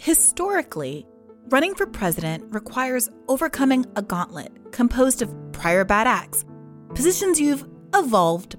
[0.00, 1.06] historically,
[1.50, 6.42] running for president requires overcoming a gauntlet composed of prior bad acts,
[6.94, 8.56] positions you've evolved,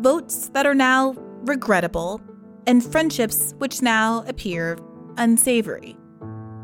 [0.00, 2.20] votes that are now regrettable,
[2.66, 4.76] and friendships which now appear
[5.16, 5.96] unsavory.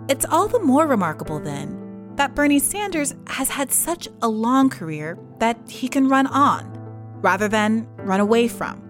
[0.08, 5.16] It's all the more remarkable, then, that Bernie Sanders has had such a long career
[5.38, 6.72] that he can run on
[7.20, 8.82] rather than run away from.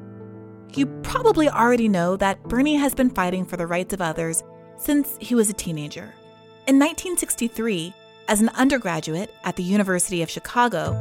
[0.72, 4.42] You probably already know that Bernie has been fighting for the rights of others
[4.78, 6.14] since he was a teenager.
[6.66, 7.94] In 1963,
[8.28, 10.94] as an undergraduate at the University of Chicago,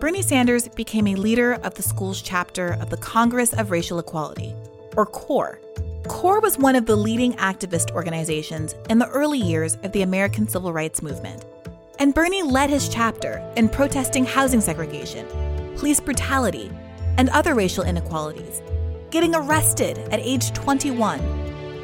[0.00, 4.54] Bernie Sanders became a leader of the school's chapter of the Congress of Racial Equality,
[4.96, 5.60] or CORE.
[6.08, 10.48] CORE was one of the leading activist organizations in the early years of the American
[10.48, 11.44] Civil Rights Movement.
[11.98, 15.26] And Bernie led his chapter in protesting housing segregation,
[15.76, 16.72] police brutality,
[17.16, 18.60] and other racial inequalities,
[19.10, 21.20] getting arrested at age 21,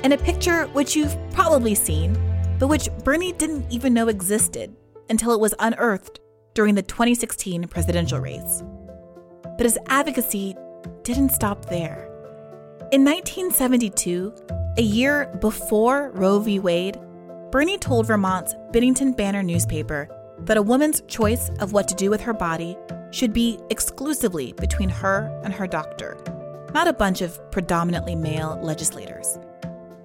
[0.04, 2.16] in a picture which you've probably seen,
[2.58, 4.74] but which Bernie didn't even know existed
[5.10, 6.20] until it was unearthed
[6.54, 8.62] during the 2016 presidential race.
[9.56, 10.56] But his advocacy
[11.02, 12.06] didn't stop there.
[12.92, 14.34] In 1972,
[14.78, 16.58] a year before Roe v.
[16.58, 16.98] Wade,
[17.50, 20.08] Bernie told Vermont's Bennington Banner newspaper
[20.40, 22.76] that a woman's choice of what to do with her body
[23.10, 26.16] should be exclusively between her and her doctor,
[26.72, 29.38] not a bunch of predominantly male legislators.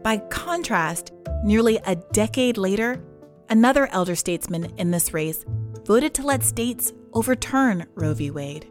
[0.03, 1.13] By contrast,
[1.45, 3.01] nearly a decade later,
[3.49, 5.45] another elder statesman in this race
[5.85, 8.29] voted to let states overturn Roe v.
[8.29, 8.67] Wade.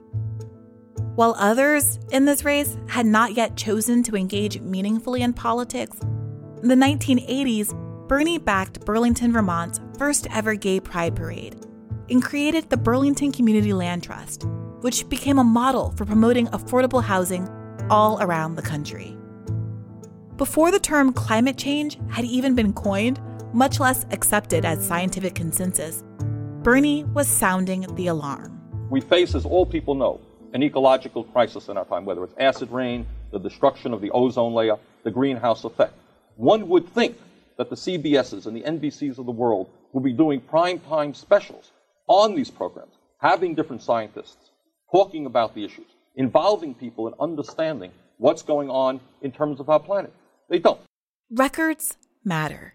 [1.14, 6.68] While others in this race had not yet chosen to engage meaningfully in politics, in
[6.68, 11.56] the 1980s, Bernie backed Burlington, Vermont's first ever gay pride parade
[12.10, 14.44] and created the Burlington Community Land Trust,
[14.82, 17.48] which became a model for promoting affordable housing
[17.88, 19.16] all around the country.
[20.38, 23.20] Before the term climate change had even been coined,
[23.52, 26.02] much less accepted as scientific consensus,
[26.62, 28.58] Bernie was sounding the alarm.
[28.88, 30.20] We face, as all people know,
[30.54, 34.54] an ecological crisis in our time, whether it's acid rain, the destruction of the ozone
[34.54, 35.92] layer, the greenhouse effect.
[36.36, 37.18] One would think
[37.58, 41.72] that the CBSs and the NBCs of the world will be doing prime time specials
[42.06, 44.50] on these programs, having different scientists
[44.90, 49.80] talking about the issues, involving people in understanding what's going on in terms of our
[49.80, 50.12] planet.
[50.58, 50.80] Don't.
[51.30, 52.74] Records matter,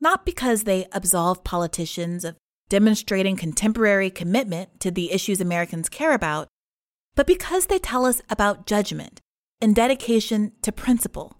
[0.00, 2.36] not because they absolve politicians of
[2.68, 6.48] demonstrating contemporary commitment to the issues Americans care about,
[7.14, 9.20] but because they tell us about judgment
[9.60, 11.36] and dedication to principle.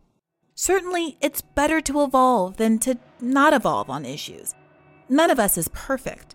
[0.55, 4.55] Certainly, it's better to evolve than to not evolve on issues.
[5.09, 6.35] None of us is perfect.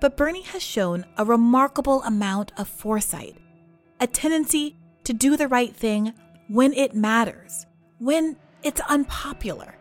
[0.00, 3.36] But Bernie has shown a remarkable amount of foresight,
[4.00, 6.14] a tendency to do the right thing
[6.48, 7.66] when it matters,
[7.98, 9.74] when it's unpopular.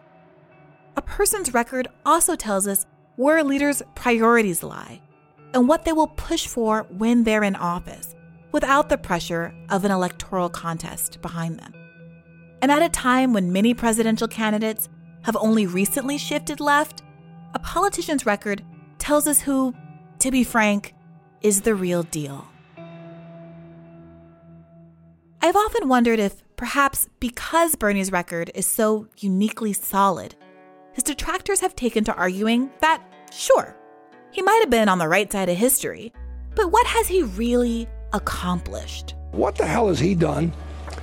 [0.95, 2.85] A person's record also tells us
[3.15, 5.01] where a leaders' priorities lie
[5.53, 8.15] and what they will push for when they're in office
[8.51, 11.73] without the pressure of an electoral contest behind them.
[12.61, 14.89] And at a time when many presidential candidates
[15.23, 17.03] have only recently shifted left,
[17.53, 18.63] a politician's record
[18.97, 19.73] tells us who,
[20.19, 20.93] to be frank,
[21.41, 22.47] is the real deal.
[25.41, 30.35] I've often wondered if, perhaps because Bernie's record is so uniquely solid,
[30.91, 33.77] his detractors have taken to arguing that, sure,
[34.31, 36.11] he might have been on the right side of history,
[36.55, 39.15] but what has he really accomplished.
[39.31, 40.51] What the hell has he done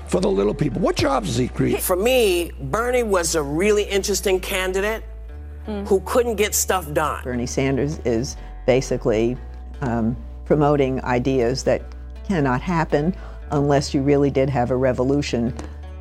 [0.08, 0.82] for the little people?
[0.82, 1.80] What jobs has he created?
[1.80, 5.04] For me, Bernie was a really interesting candidate
[5.66, 5.88] mm.
[5.88, 7.24] who couldn't get stuff done.
[7.24, 9.38] Bernie Sanders is basically
[9.80, 11.82] um, promoting ideas that
[12.28, 13.16] cannot happen
[13.50, 15.54] unless you really did have a revolution.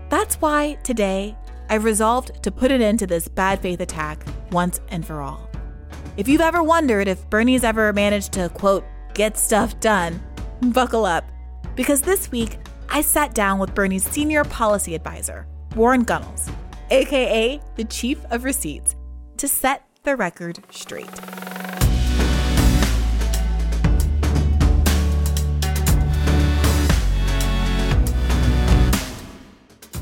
[0.10, 1.38] That's why today
[1.70, 5.50] I've resolved to put an end to this bad faith attack once and for all.
[6.18, 10.22] If you've ever wondered if Bernie's ever managed to, quote, get stuff done,
[10.62, 11.26] Buckle up,
[11.76, 12.58] because this week
[12.90, 16.50] I sat down with Bernie's senior policy advisor, Warren Gunnels,
[16.90, 18.96] aka the Chief of Receipts,
[19.38, 21.10] to set the record straight.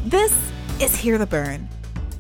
[0.06, 0.38] This
[0.82, 1.70] is Hear the Bern,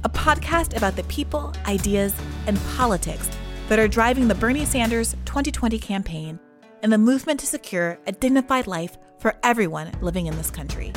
[0.05, 2.15] a podcast about the people, ideas,
[2.47, 3.29] and politics
[3.67, 6.39] that are driving the Bernie Sanders 2020 campaign
[6.81, 10.93] and the movement to secure a dignified life for everyone living in this country.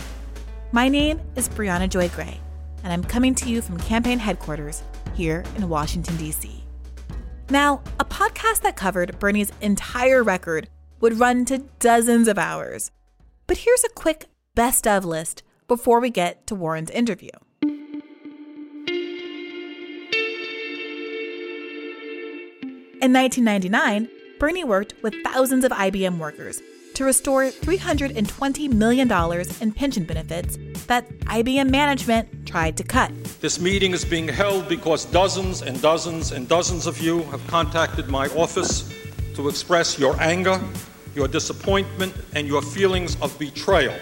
[0.70, 2.38] My name is Briahna Joy Gray,
[2.84, 4.84] and I'm coming to you from campaign headquarters
[5.16, 6.62] here in Washington, D.C.
[7.50, 10.68] Now, a podcast that covered Bernie's entire record
[11.00, 12.92] would run to dozens of hours.
[13.48, 17.30] But here's a quick best of list before we get to Warren's interview.
[23.02, 24.08] In 1999,
[24.38, 26.60] Bernie worked with thousands of IBM workers
[26.94, 29.12] to restore $320 million
[29.60, 33.12] in pension benefits that IBM management tried to cut.
[33.40, 38.08] This meeting is being held because dozens and dozens and dozens of you have contacted
[38.08, 38.90] my office
[39.34, 40.58] to express your anger,
[41.14, 43.94] your disappointment, and your feelings of betrayal.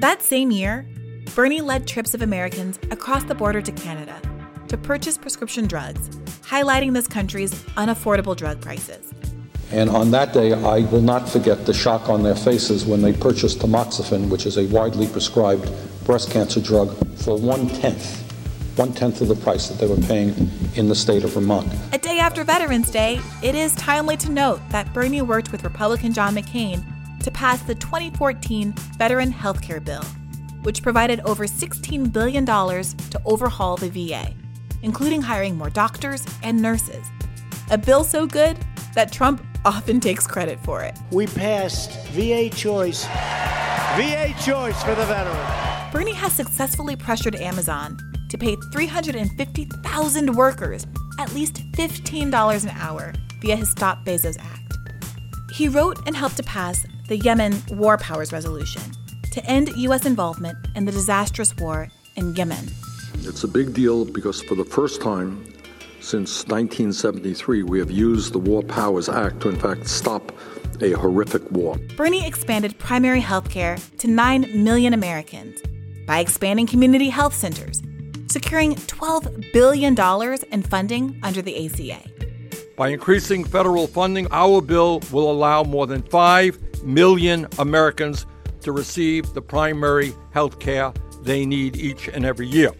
[0.00, 0.86] That same year,
[1.34, 4.20] Bernie led trips of Americans across the border to Canada
[4.68, 6.08] to purchase prescription drugs,
[6.42, 9.12] highlighting this country's unaffordable drug prices.
[9.70, 13.12] And on that day, I will not forget the shock on their faces when they
[13.12, 15.70] purchased tamoxifen, which is a widely prescribed
[16.04, 18.22] breast cancer drug, for one tenth,
[18.78, 21.70] one tenth of the price that they were paying in the state of Vermont.
[21.92, 26.12] A day after Veterans Day, it is timely to note that Bernie worked with Republican
[26.14, 26.82] John McCain
[27.22, 30.04] to pass the 2014 Veteran Health Care Bill,
[30.68, 34.34] which provided over $16 billion to overhaul the VA,
[34.82, 37.06] including hiring more doctors and nurses.
[37.70, 38.58] A bill so good
[38.94, 40.94] that Trump often takes credit for it.
[41.10, 43.06] We passed VA choice.
[43.96, 45.90] VA choice for the veteran.
[45.90, 47.96] Bernie has successfully pressured Amazon
[48.28, 50.86] to pay 350,000 workers
[51.18, 54.76] at least $15 an hour via his Stop Bezos Act.
[55.50, 58.82] He wrote and helped to pass the Yemen War Powers Resolution
[59.38, 60.04] to end U.S.
[60.04, 62.68] involvement in the disastrous war in Yemen.
[63.20, 65.44] It's a big deal because for the first time
[66.00, 70.32] since 1973, we have used the War Powers Act to, in fact, stop
[70.80, 71.76] a horrific war.
[71.96, 75.60] Bernie expanded primary health care to 9 million Americans
[76.06, 77.82] by expanding community health centers,
[78.28, 79.96] securing $12 billion
[80.52, 82.00] in funding under the ACA.
[82.76, 88.24] By increasing federal funding, our bill will allow more than 5 million Americans
[88.62, 92.72] to receive the primary health care they need each and every year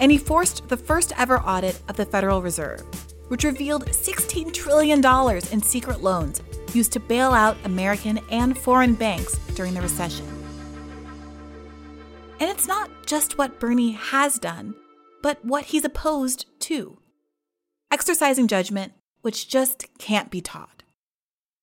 [0.00, 2.82] and he forced the first ever audit of the Federal Reserve,
[3.28, 5.04] which revealed $16 trillion
[5.52, 6.42] in secret loans
[6.72, 10.26] used to bail out American and foreign banks during the recession.
[12.40, 14.74] And it's not just what Bernie has done,
[15.22, 16.98] but what he's opposed to.
[17.90, 18.92] Exercising judgment,
[19.22, 20.82] which just can't be taught.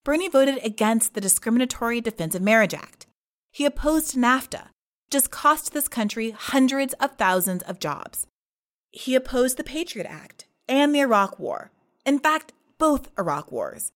[0.05, 3.05] Bernie voted against the Discriminatory Defense of Marriage Act.
[3.51, 4.67] He opposed NAFTA,
[5.09, 8.25] just cost this country hundreds of thousands of jobs.
[8.91, 11.71] He opposed the Patriot Act and the Iraq War.
[12.05, 13.91] In fact, both Iraq wars.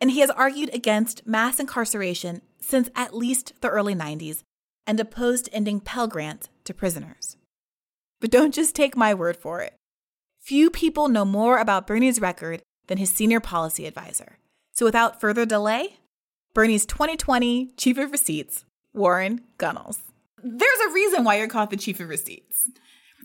[0.00, 4.42] And he has argued against mass incarceration since at least the early 90s
[4.86, 7.36] and opposed ending Pell Grants to prisoners.
[8.20, 9.74] But don't just take my word for it.
[10.40, 14.38] Few people know more about Bernie's record than his senior policy advisor.
[14.72, 15.98] So without further delay,
[16.54, 20.02] Bernie's 2020 Chief of Receipts, Warren Gunnels
[20.42, 22.68] there's a reason why you're called the chief of receipts.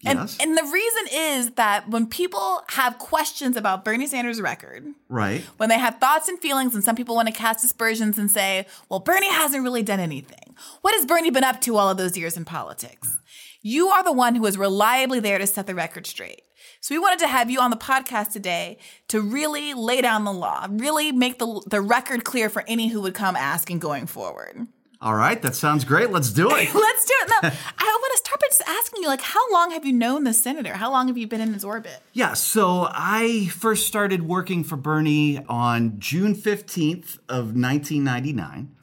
[0.05, 0.37] And, yes.
[0.39, 5.41] and the reason is that when people have questions about Bernie Sanders' record, right?
[5.57, 8.67] When they have thoughts and feelings, and some people want to cast aspersions and say,
[8.89, 10.55] "Well, Bernie hasn't really done anything.
[10.81, 13.17] What has Bernie been up to all of those years in politics?"
[13.61, 16.43] You are the one who is reliably there to set the record straight.
[16.81, 18.77] So we wanted to have you on the podcast today
[19.07, 23.01] to really lay down the law, really make the the record clear for any who
[23.01, 24.67] would come asking going forward.
[25.01, 26.09] All right, that sounds great.
[26.09, 26.51] Let's do it.
[26.73, 27.29] Let's do it.
[27.29, 30.23] Now, I want to start by just asking you, like, how long have you known
[30.23, 30.73] the senator?
[30.73, 31.99] How long have you been in his orbit?
[32.13, 38.75] Yeah, so I first started working for Bernie on June 15th of 1999.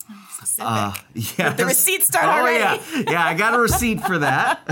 [0.58, 2.82] Uh, yeah, the receipt start oh, already.
[2.94, 3.24] yeah, yeah.
[3.24, 4.60] I got a receipt for that.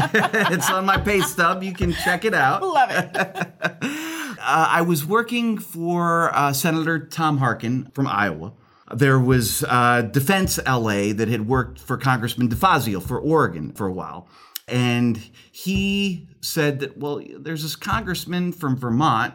[0.53, 1.63] it's on my pay stub.
[1.63, 2.63] You can check it out.
[2.63, 3.17] Love it.
[3.17, 3.47] uh,
[4.41, 8.53] I was working for uh, Senator Tom Harkin from Iowa
[8.95, 13.93] there was uh, Defense LA that had worked for Congressman DeFazio for Oregon for a
[13.93, 14.29] while.
[14.67, 15.19] And
[15.51, 19.35] he said that, well, there's this congressman from Vermont.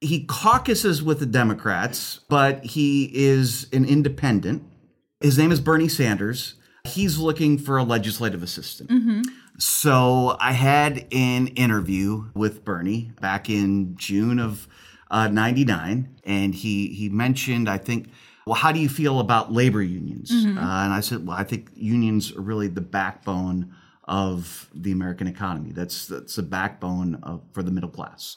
[0.00, 4.64] He caucuses with the Democrats, but he is an independent.
[5.20, 6.54] His name is Bernie Sanders.
[6.84, 8.90] He's looking for a legislative assistant.
[8.90, 9.22] Mm-hmm.
[9.58, 14.66] So I had an interview with Bernie back in June of
[15.10, 16.20] uh, 99.
[16.24, 18.10] And he, he mentioned, I think,
[18.46, 20.30] well, how do you feel about labor unions?
[20.30, 20.58] Mm-hmm.
[20.58, 23.74] Uh, and I said, well, I think unions are really the backbone
[24.04, 25.72] of the American economy.
[25.72, 28.36] That's that's the backbone of, for the middle class.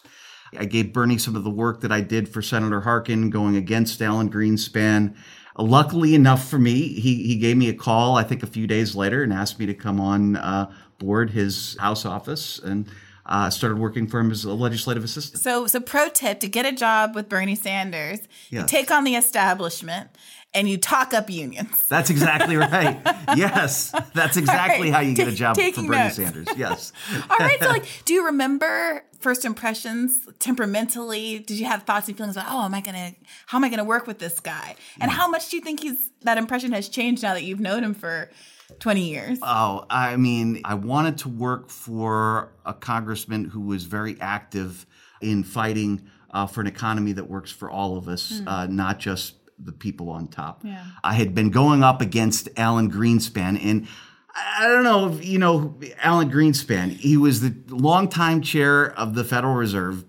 [0.57, 4.01] I gave Bernie some of the work that I did for Senator Harkin going against
[4.01, 5.13] Alan Greenspan.
[5.57, 8.95] luckily enough for me, he, he gave me a call, I think a few days
[8.95, 12.59] later, and asked me to come on uh, board his House office.
[12.59, 12.87] And
[13.27, 15.41] uh, started working for him as a legislative assistant.
[15.41, 18.19] So, so pro tip to get a job with Bernie Sanders,
[18.49, 18.69] yes.
[18.69, 20.09] take on the establishment
[20.53, 21.87] and you talk up unions.
[21.89, 22.99] That's exactly right.
[23.35, 26.15] yes, that's exactly right, how you get a job for taking Bernie notes.
[26.15, 26.47] Sanders.
[26.55, 26.93] Yes.
[27.29, 31.39] All right, so like, do you remember first impressions temperamentally?
[31.39, 33.13] Did you have thoughts and feelings about, oh, am I gonna,
[33.45, 34.75] how am I gonna work with this guy?
[35.01, 37.83] And how much do you think he's that impression has changed now that you've known
[37.83, 38.31] him for
[38.79, 39.39] twenty years?
[39.41, 44.85] Oh, I mean, I wanted to work for a congressman who was very active
[45.21, 48.47] in fighting uh, for an economy that works for all of us, Mm.
[48.47, 50.61] uh, not just the people on top.
[50.63, 50.83] Yeah.
[51.03, 53.87] I had been going up against Alan Greenspan, and
[54.35, 56.91] I don't know if you know Alan Greenspan.
[56.91, 60.03] He was the longtime chair of the Federal Reserve.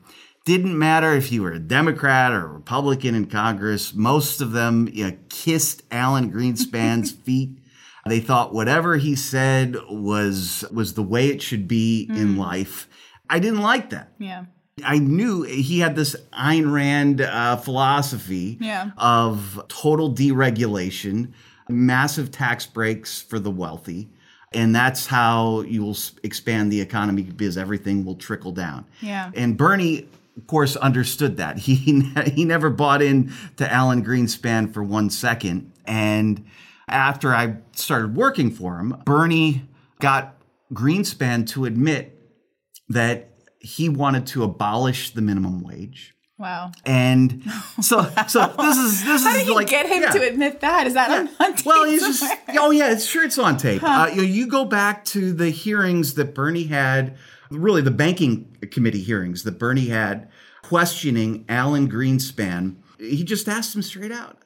[0.45, 3.95] Didn't matter if you were a Democrat or Republican in Congress.
[3.95, 7.58] Most of them you know, kissed Alan Greenspan's feet.
[8.09, 12.88] They thought whatever he said was was the way it should be in life.
[13.31, 14.12] I didn't like that.
[14.19, 14.47] Yeah.
[14.85, 18.91] I knew he had this Ayn Rand uh, philosophy Yeah.
[18.97, 21.33] of total deregulation,
[21.69, 24.09] massive tax breaks for the wealthy,
[24.53, 28.87] and that's how you will expand the economy because everything will trickle down.
[29.00, 29.31] Yeah.
[29.35, 31.59] And Bernie, of course, understood that.
[31.69, 31.75] He
[32.33, 35.73] he never bought in to Alan Greenspan for one second.
[35.87, 36.45] And
[36.88, 39.68] after I started working for him, Bernie
[40.00, 40.37] got
[40.73, 42.14] Greenspan to admit
[42.88, 43.30] that
[43.61, 46.14] he wanted to abolish the minimum wage.
[46.38, 46.71] Wow.
[46.87, 47.42] And
[47.80, 50.11] so, so this is this How is did you like get him yeah.
[50.11, 50.87] to admit that?
[50.87, 53.83] Is that on, on tape Well, he's just oh yeah, it's sure it's on tape.
[53.83, 57.16] Uh, you know, you go back to the hearings that Bernie had,
[57.50, 60.28] really the banking committee hearings that Bernie had,
[60.62, 62.76] questioning Alan Greenspan.
[63.00, 64.38] He just asked him straight out,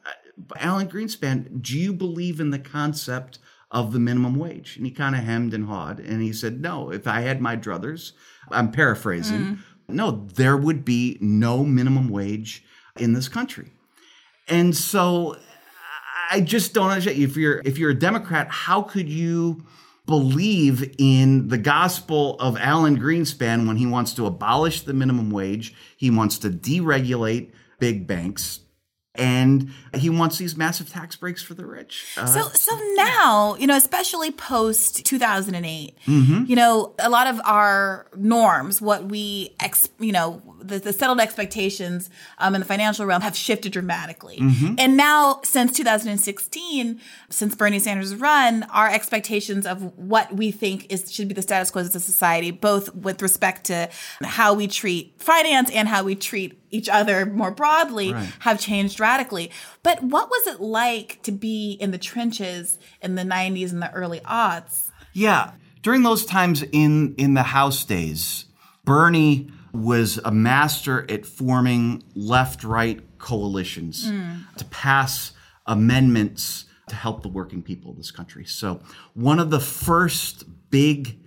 [0.56, 3.38] Alan Greenspan, do you believe in the concept
[3.70, 4.76] of the minimum wage?
[4.76, 6.90] And he kind of hemmed and hawed, and he said, No.
[6.90, 8.12] If I had my druthers,
[8.50, 9.40] I'm paraphrasing.
[9.40, 9.58] Mm.
[9.88, 12.64] No, there would be no minimum wage
[12.98, 13.72] in this country.
[14.48, 15.36] And so
[16.30, 17.18] I just don't understand.
[17.18, 19.64] If you're if you're a Democrat, how could you
[20.06, 25.74] believe in the gospel of Alan Greenspan when he wants to abolish the minimum wage,
[25.96, 28.60] he wants to deregulate big banks,
[29.14, 32.14] and he wants these massive tax breaks for the rich?
[32.16, 36.48] Uh, So, so now, you know, especially post 2008, Mhm.
[36.48, 41.20] you know, a lot of our norms, what we, ex, you know, the, the settled
[41.20, 44.38] expectations um, in the financial realm have shifted dramatically.
[44.38, 44.76] Mhm.
[44.78, 51.12] And now, since 2016, since Bernie Sanders' run, our expectations of what we think is
[51.12, 53.88] should be the status quo as a society, both with respect to
[54.22, 58.32] how we treat finance and how we treat each other more broadly, Right.
[58.40, 59.50] have changed radically.
[59.84, 63.92] But what was it like to be in the trenches in the 90s and the
[63.92, 64.90] early aughts?
[65.12, 65.52] Yeah.
[65.82, 68.46] During those times in in the House days,
[68.84, 74.44] Bernie was a master at forming left-right coalitions Mm.
[74.56, 75.32] to pass
[75.66, 78.44] amendments to help the working people of this country.
[78.44, 78.80] So,
[79.14, 81.18] one of the first big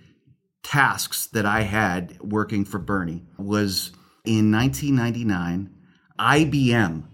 [0.62, 3.92] tasks that I had working for Bernie was
[4.26, 5.70] in 1999,
[6.18, 7.04] IBM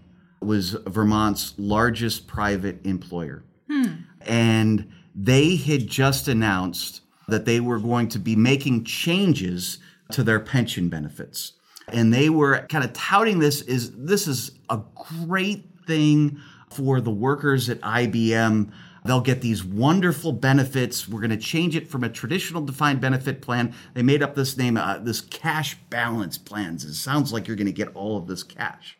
[0.41, 3.43] was Vermont's largest private employer.
[3.69, 3.93] Hmm.
[4.21, 9.79] And they had just announced that they were going to be making changes
[10.11, 11.53] to their pension benefits.
[11.87, 14.81] And they were kind of touting this is this is a
[15.25, 16.39] great thing
[16.69, 18.71] for the workers at IBM
[19.05, 23.41] they'll get these wonderful benefits we're going to change it from a traditional defined benefit
[23.41, 27.57] plan they made up this name uh, this cash balance plans it sounds like you're
[27.57, 28.97] going to get all of this cash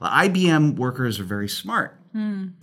[0.00, 2.00] well, IBM workers are very smart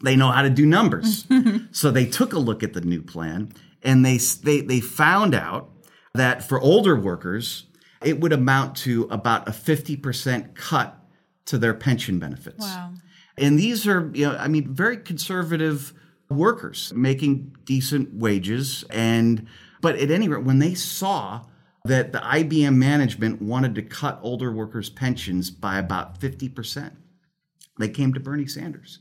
[0.01, 1.25] they know how to do numbers.
[1.71, 5.69] so they took a look at the new plan and they, they, they found out
[6.13, 7.65] that for older workers,
[8.03, 10.97] it would amount to about a 50% cut
[11.45, 12.65] to their pension benefits.
[12.65, 12.93] Wow.
[13.37, 15.93] And these are, you know, I mean, very conservative
[16.29, 18.83] workers making decent wages.
[18.89, 19.47] And,
[19.81, 21.45] but at any rate, when they saw
[21.85, 26.91] that the IBM management wanted to cut older workers' pensions by about 50%,
[27.79, 28.99] they came to Bernie Sanders.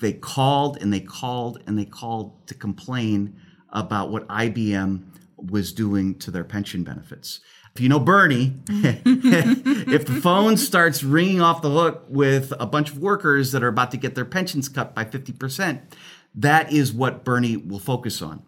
[0.00, 3.38] They called and they called and they called to complain
[3.70, 5.02] about what IBM
[5.36, 7.40] was doing to their pension benefits.
[7.74, 12.90] If you know Bernie, if the phone starts ringing off the hook with a bunch
[12.90, 15.80] of workers that are about to get their pensions cut by 50%,
[16.34, 18.42] that is what Bernie will focus on.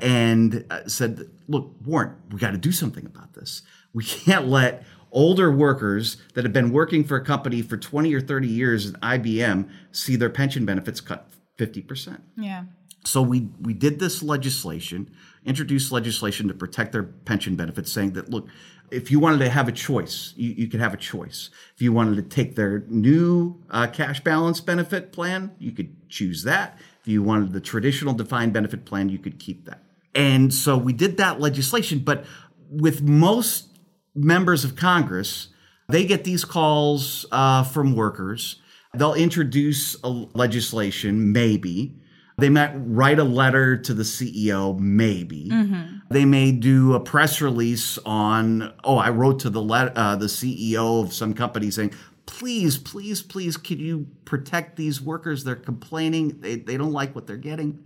[0.00, 3.62] And uh, said, look, Warren, we got to do something about this.
[3.92, 8.20] We can't let older workers that have been working for a company for 20 or
[8.20, 12.20] 30 years at IBM see their pension benefits cut 50%.
[12.36, 12.64] Yeah.
[13.06, 15.10] So we we did this legislation,
[15.44, 18.48] introduced legislation to protect their pension benefits, saying that look,
[18.90, 21.50] if you wanted to have a choice, you, you could have a choice.
[21.74, 26.42] If you wanted to take their new uh, cash balance benefit plan, you could choose
[26.42, 26.78] that.
[27.06, 29.80] If you wanted the traditional defined benefit plan, you could keep that.
[30.12, 32.24] And so we did that legislation, but
[32.68, 33.78] with most
[34.16, 35.46] members of Congress,
[35.88, 38.60] they get these calls uh, from workers.
[38.92, 41.94] They'll introduce a legislation, maybe.
[42.38, 45.48] They might write a letter to the CEO, maybe.
[45.48, 45.98] Mm-hmm.
[46.10, 50.26] They may do a press release on, oh, I wrote to the le- uh, the
[50.26, 51.92] CEO of some company saying,
[52.26, 55.44] please, please, please, can you protect these workers?
[55.44, 56.40] They're complaining.
[56.40, 57.84] They, they don't like what they're getting.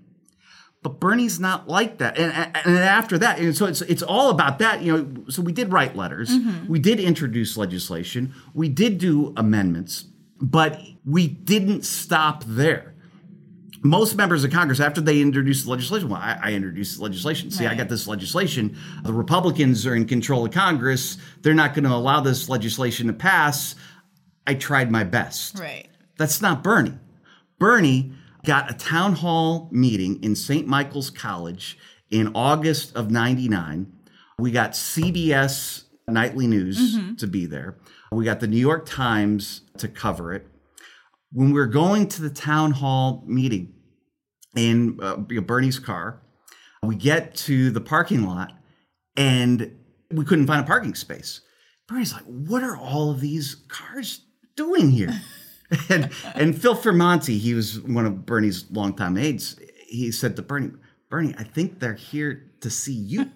[0.82, 2.18] But Bernie's not like that.
[2.18, 4.82] And, and after that, and so it's, it's all about that.
[4.82, 6.30] You know, so we did write letters.
[6.30, 6.68] Mm-hmm.
[6.68, 8.34] We did introduce legislation.
[8.54, 10.06] We did do amendments,
[10.40, 12.90] but we didn't stop there
[13.82, 17.50] most members of Congress, after they introduced legislation, well, I, I introduced the legislation.
[17.50, 17.72] See, right.
[17.72, 18.76] I got this legislation.
[19.02, 21.16] The Republicans are in control of Congress.
[21.40, 23.74] They're not going to allow this legislation to pass.
[24.46, 25.58] I tried my best.
[25.58, 25.88] Right.
[26.18, 26.98] That's not Bernie.
[27.58, 28.12] Bernie
[28.44, 30.66] got a town hall meeting in St.
[30.66, 31.78] Michael's College
[32.10, 33.92] in August of 99.
[34.38, 37.14] We got CBS Nightly News mm-hmm.
[37.16, 37.76] to be there.
[38.10, 40.46] We got the New York Times to cover it
[41.32, 43.72] when we are going to the town hall meeting
[44.56, 46.22] in uh, Bernie's car,
[46.82, 48.52] we get to the parking lot
[49.16, 49.76] and
[50.10, 51.40] we couldn't find a parking space.
[51.86, 54.22] Bernie's like, "What are all of these cars
[54.64, 55.20] doing here?"
[55.88, 59.58] and and Phil Fiermonte, he was one of Bernie's longtime aides.
[59.86, 60.72] He said to Bernie,
[61.08, 63.30] "Bernie, I think they're here to see you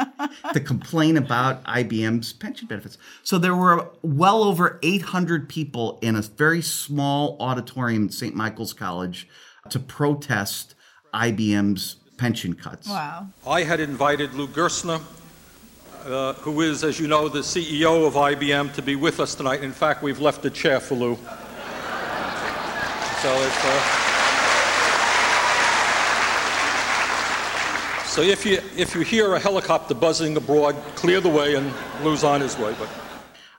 [0.52, 2.98] to complain about IBM's pension benefits.
[3.22, 8.34] So there were well over 800 people in a very small auditorium at St.
[8.34, 9.28] Michael's College
[9.70, 10.74] to protest
[11.14, 12.88] IBM's pension cuts.
[12.88, 13.28] Wow.
[13.46, 15.00] I had invited Lou Gerstner,
[16.06, 19.62] uh, who is, as you know, the CEO of IBM, to be with us tonight.
[19.62, 21.16] In fact, we've left a chair for Lou.
[23.22, 23.64] So it's.
[23.64, 24.02] Uh,
[28.16, 31.70] So if you, if you hear a helicopter buzzing abroad, clear the way and
[32.02, 32.74] Lou's on his way.
[32.78, 32.88] But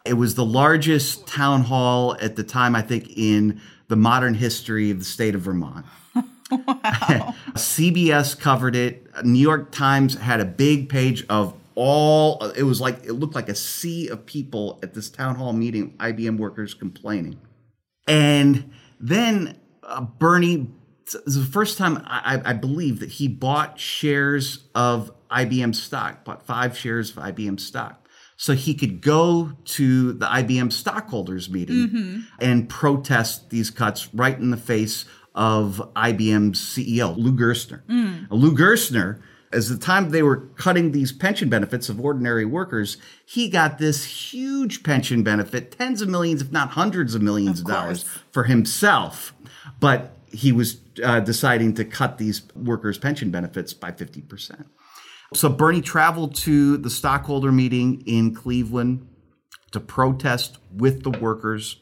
[0.04, 4.90] It was the largest town hall at the time, I think, in the modern history
[4.90, 5.86] of the state of Vermont.
[6.16, 6.26] wow.
[7.54, 9.24] CBS covered it.
[9.24, 13.50] New York Times had a big page of all it was like it looked like
[13.50, 17.40] a sea of people at this town hall meeting IBM workers complaining.
[18.08, 20.72] And then uh, Bernie
[21.04, 26.46] it's the first time I, I, believe that he bought shares of IBM stock, bought
[26.46, 28.10] five shares of IBM stock.
[28.36, 32.20] So he could go to the IBM stockholders meeting mm-hmm.
[32.42, 37.86] and protest these cuts right in the face of IBM's CEO, Lou Gerstner.
[37.86, 38.28] Mm.
[38.30, 43.50] Lou Gerstner, as the time they were cutting these pension benefits of ordinary workers, he
[43.50, 47.72] got this huge pension benefit, tens of millions, if not hundreds of millions of, of
[47.72, 49.34] dollars for himself.
[49.80, 54.66] But he was uh, deciding to cut these workers' pension benefits by 50%.
[55.34, 59.08] So Bernie traveled to the stockholder meeting in Cleveland
[59.72, 61.78] to protest with the workers.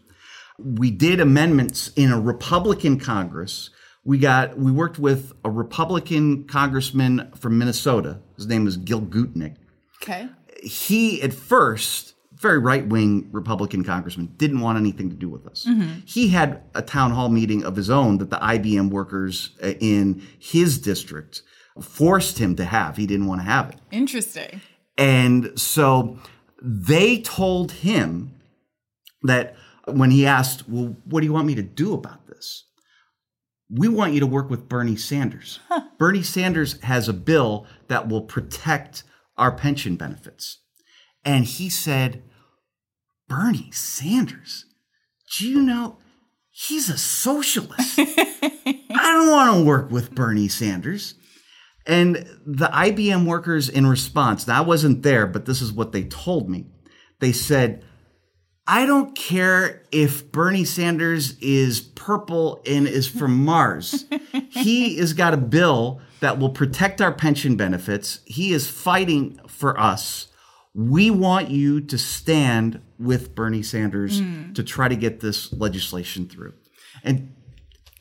[0.58, 3.70] We did amendments in a Republican Congress.
[4.06, 8.20] We got we worked with a Republican congressman from Minnesota.
[8.36, 9.58] His name is Gil Gutknecht.
[10.02, 10.30] Okay.
[10.64, 12.16] He at first
[12.46, 15.66] very right wing Republican congressman, didn't want anything to do with us.
[15.68, 16.02] Mm-hmm.
[16.06, 20.22] He had a town hall meeting of his own that the IBM workers uh, in
[20.38, 21.42] his district
[21.82, 22.98] forced him to have.
[22.98, 23.78] He didn't want to have it.
[23.92, 24.62] Interesting.
[24.98, 26.20] And so
[26.62, 28.36] they told him
[29.24, 32.66] that when he asked, Well, what do you want me to do about this?
[33.78, 35.60] We want you to work with Bernie Sanders.
[35.70, 35.82] Huh.
[35.98, 39.04] Bernie Sanders has a bill that will protect
[39.38, 40.60] our pension benefits.
[41.24, 42.24] And he said,
[43.28, 44.66] Bernie Sanders,
[45.38, 45.98] do you know
[46.52, 47.98] he's a socialist?
[48.00, 51.16] I don't want to work with Bernie Sanders.
[51.88, 56.04] And the IBM workers, in response, now I wasn't there, but this is what they
[56.04, 56.68] told me.
[57.20, 57.84] They said,
[58.68, 64.06] I don't care if Bernie Sanders is purple and is from Mars.
[64.50, 68.20] he has got a bill that will protect our pension benefits.
[68.26, 70.28] He is fighting for us
[70.76, 74.54] we want you to stand with Bernie Sanders mm.
[74.56, 76.54] to try to get this legislation through.
[77.04, 77.34] And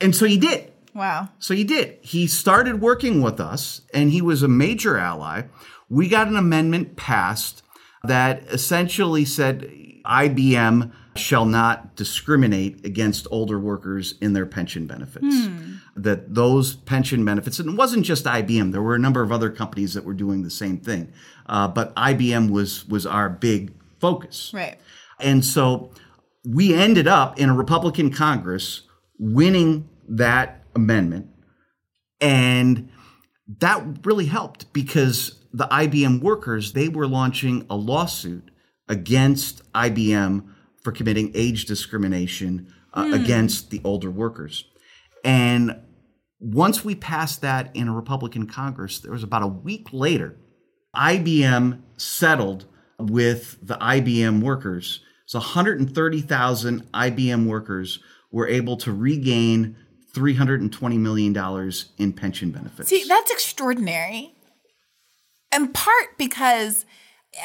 [0.01, 0.73] and so he did.
[0.93, 1.29] Wow.
[1.39, 1.99] So he did.
[2.03, 5.43] He started working with us and he was a major ally.
[5.89, 7.63] We got an amendment passed
[8.03, 9.71] that essentially said
[10.05, 15.47] IBM shall not discriminate against older workers in their pension benefits.
[15.47, 15.75] Hmm.
[15.97, 19.51] That those pension benefits, and it wasn't just IBM, there were a number of other
[19.51, 21.13] companies that were doing the same thing.
[21.47, 24.51] Uh, but IBM was, was our big focus.
[24.53, 24.79] Right.
[25.21, 25.93] And so
[26.45, 28.83] we ended up in a Republican Congress
[29.19, 31.29] winning that amendment.
[32.21, 32.91] And
[33.61, 38.51] that really helped because the IBM workers, they were launching a lawsuit
[38.89, 40.45] against IBM
[40.83, 43.13] for committing age discrimination uh, Hmm.
[43.15, 44.65] against the older workers.
[45.25, 45.81] And
[46.39, 50.37] once we passed that in a Republican Congress, there was about a week later,
[50.95, 52.67] IBM settled
[52.99, 55.01] with the IBM workers.
[55.27, 57.99] So 130,000 IBM workers
[58.31, 59.77] were able to regain
[60.15, 62.89] $320 million in pension benefits.
[62.91, 64.35] See, that's extraordinary.
[65.53, 66.85] In part because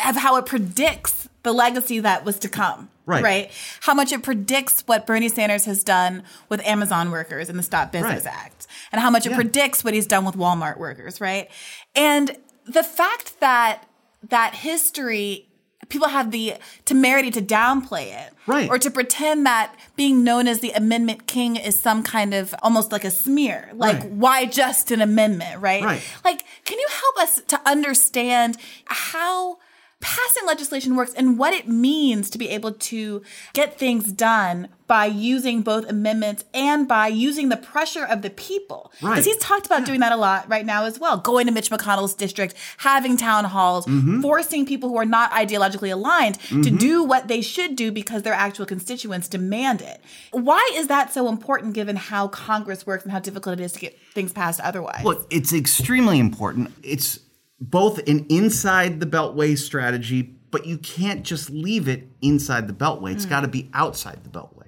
[0.07, 2.89] of how it predicts the legacy that was to come.
[3.05, 3.23] Right.
[3.23, 3.51] Right.
[3.81, 7.91] How much it predicts what Bernie Sanders has done with Amazon workers in the Stop
[7.91, 8.25] Bezos Right.
[8.27, 9.35] Act, and how much it Yeah.
[9.37, 11.49] predicts what he's done with Walmart workers, right?
[11.95, 13.85] And the fact that
[14.29, 15.47] that history
[15.87, 16.53] people have the
[16.85, 18.69] temerity to downplay it Right.
[18.69, 22.91] or to pretend that being known as the amendment king is some kind of almost
[22.91, 24.11] like a smear like Right.
[24.11, 26.01] why just an amendment right Right.
[26.23, 29.57] like can you help us to understand how
[30.01, 33.21] passing legislation works and what it means to be able to
[33.53, 38.91] get things done by using both amendments and by using the pressure of the people
[38.99, 39.25] because Right.
[39.25, 42.13] he's talked about doing that a lot right now as well going to mitch mcconnell's
[42.13, 44.21] district having town halls Mhm.
[44.21, 46.79] forcing people who are not ideologically aligned to Mhm.
[46.79, 51.27] do what they should do because their actual constituents demand it why is that so
[51.27, 55.03] important given how congress works and how difficult it is to get things passed otherwise
[55.03, 56.71] Look, it's extremely important.
[56.83, 57.19] It's
[57.61, 63.13] both an inside the beltway strategy, but you can't just leave it inside the beltway.
[63.13, 63.29] It's Mm.
[63.29, 64.67] got to be outside the beltway.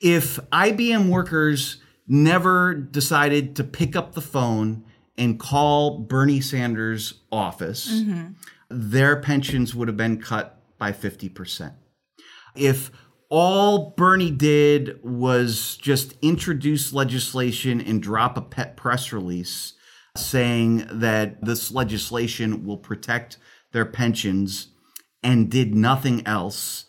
[0.00, 1.76] If IBM workers
[2.08, 4.84] never decided to pick up the phone
[5.16, 8.34] and call Bernie Sanders' office, Mhm.
[8.70, 11.74] their pensions would have been cut by 50%.
[12.56, 12.90] If
[13.28, 19.74] all Bernie did was just introduce legislation and drop a pet press release
[20.16, 23.38] saying that this legislation will protect
[23.72, 24.68] their pensions
[25.22, 26.86] and did nothing else,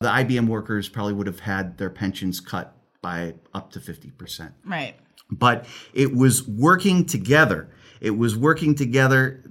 [0.00, 4.94] the IBM workers probably would have had their pensions cut by up to 50% right.
[5.30, 7.68] But it was working together.
[8.00, 9.44] It was working together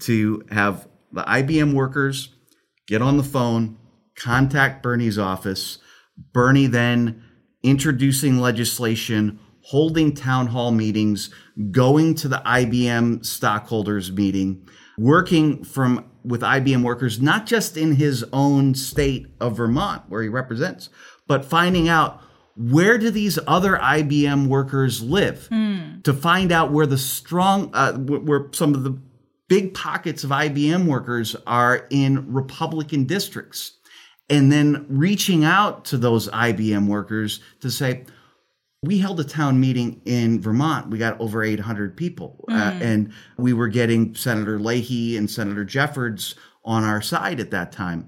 [0.00, 2.34] to have the IBM workers
[2.86, 3.76] get on the phone,
[4.16, 5.78] contact Bernie's office,
[6.32, 7.22] Bernie then
[7.62, 11.28] introducing legislation, holding town hall meetings,
[11.72, 18.24] going to the IBM stockholders meeting, working from with IBM workers not just in his
[18.32, 20.88] own state of Vermont where he represents,
[21.26, 22.22] but finding out
[22.56, 25.48] where do these other IBM workers live?
[26.04, 28.96] To find out where the strong, uh, where some of the
[29.48, 33.72] big pockets of IBM workers are in Republican districts,
[34.30, 38.04] and then reaching out to those IBM workers to say,
[38.82, 40.90] we held a town meeting in Vermont.
[40.90, 42.80] We got over 800 people, uh, Mhm.
[42.80, 46.34] and we were getting Senator Leahy and Senator Jeffords
[46.64, 48.06] on our side at that time.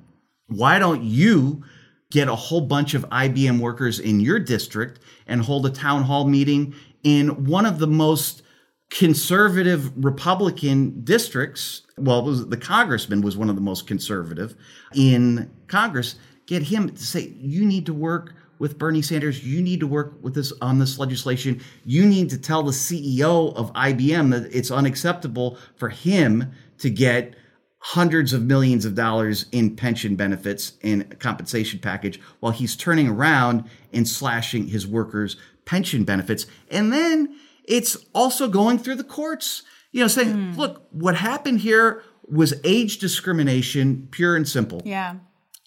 [0.48, 1.62] Why don't you
[2.11, 6.26] get a whole bunch of IBM workers in your district and hold a town hall
[6.26, 8.42] meeting in one of the most
[8.90, 11.83] conservative Republican districts?
[11.96, 14.54] Well, it was, the congressman was one of the most conservative
[14.94, 16.14] in Congress.
[16.46, 19.44] Get him to say, you need to work with Bernie Sanders.
[19.44, 21.61] You need to work with this on this legislation.
[21.85, 27.35] You need to tell the CEO of IBM that it's unacceptable for him to get
[27.81, 33.09] hundreds of millions of dollars in pension benefits in a compensation package while he's turning
[33.09, 36.47] around and slashing his workers' pension benefits.
[36.71, 40.59] And then it's also going through the courts, you know, saying, hmm.
[40.59, 44.83] look, what happened here was age discrimination, pure and simple.
[44.85, 45.16] yeah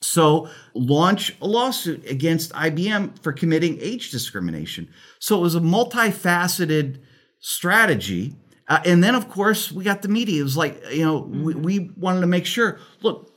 [0.01, 4.89] So launch a lawsuit against IBM for committing age discrimination.
[5.19, 6.99] So it was a multifaceted
[7.39, 8.35] strategy.
[8.67, 10.41] Uh, and then, of course, we got the media.
[10.41, 13.31] It was like, you know, we, we wanted to make sure, look,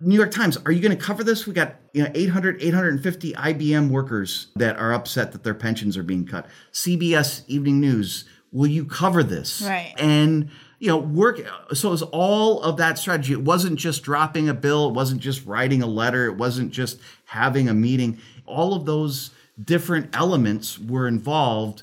[0.00, 1.46] New York Times, are you going to cover this?
[1.46, 6.02] We got, you know, 800, 850 IBM workers that are upset that their pensions are
[6.02, 6.46] being cut.
[6.72, 9.60] CBS Evening News, will you cover this?
[9.60, 9.94] Right.
[9.98, 11.40] And, you know, work.
[11.74, 13.32] So it was all of that strategy.
[13.32, 14.88] It wasn't just dropping a bill.
[14.88, 16.24] It wasn't just writing a letter.
[16.26, 18.18] It wasn't just having a meeting.
[18.46, 19.30] All of those
[19.62, 21.82] different elements were involved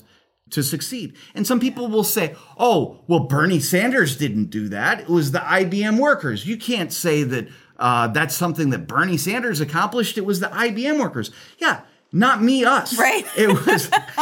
[0.50, 1.14] to succeed.
[1.34, 5.00] And some people will say, oh, well, Bernie Sanders didn't do that.
[5.00, 6.46] It was the IBM workers.
[6.46, 7.48] You can't say that
[7.80, 10.18] Uh, that's something that Bernie Sanders accomplished.
[10.18, 11.30] It was the IBM workers.
[11.60, 12.98] Yeah, not me, us.
[12.98, 13.24] Right.
[13.36, 13.88] It was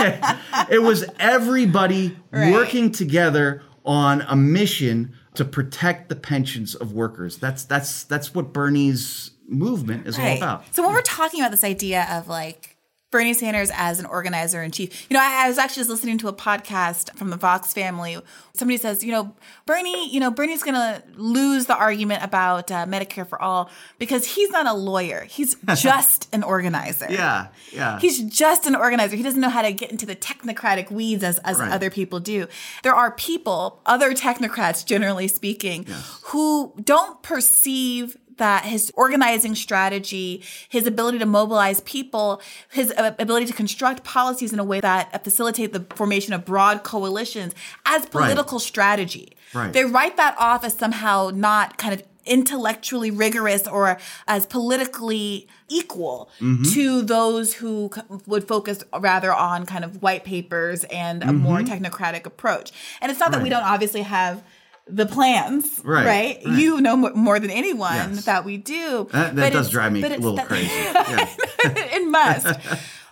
[0.70, 2.52] it was everybody Right.
[2.52, 7.38] working together on a mission to protect the pensions of workers.
[7.38, 10.74] That's that's that's what Bernie's movement is all about.
[10.74, 12.75] So when we're talking about this idea of like
[13.16, 16.18] Bernie Sanders as an organizer in chief, you know, I, I was actually just listening
[16.18, 18.18] to a podcast from the Vox family.
[18.52, 22.84] Somebody says, you know, Bernie, you know, Bernie's going to lose the argument about uh,
[22.84, 25.24] Medicare for all because he's not a lawyer.
[25.24, 27.06] He's just an organizer.
[27.08, 27.98] Yeah, yeah.
[28.00, 29.16] He's just an organizer.
[29.16, 31.72] He doesn't know how to get into the technocratic weeds as, as Right.
[31.72, 32.46] other people do.
[32.82, 35.86] There are people, other technocrats, generally speaking,
[36.24, 43.46] who don't perceive that his organizing strategy, his ability to mobilize people, his uh, ability
[43.46, 48.58] to construct policies in a way that facilitate the formation of broad coalitions as political
[48.58, 49.36] strategy.
[49.54, 49.72] Right.
[49.72, 56.28] They write that off as somehow not kind of intellectually rigorous or as politically equal
[56.40, 56.72] Mhm.
[56.74, 57.88] to those who
[58.26, 61.68] would focus rather on kind of white papers and a more Mhm.
[61.68, 62.72] technocratic approach.
[63.00, 64.42] And it's not that we don't obviously have
[64.88, 66.38] the plans, Right, right?
[66.46, 66.58] right.
[66.58, 68.24] You know more, more than anyone Yes.
[68.26, 69.08] that we do.
[69.12, 70.66] That, that does drive me a little that- crazy.
[70.72, 71.28] Yeah.
[71.64, 72.46] it must.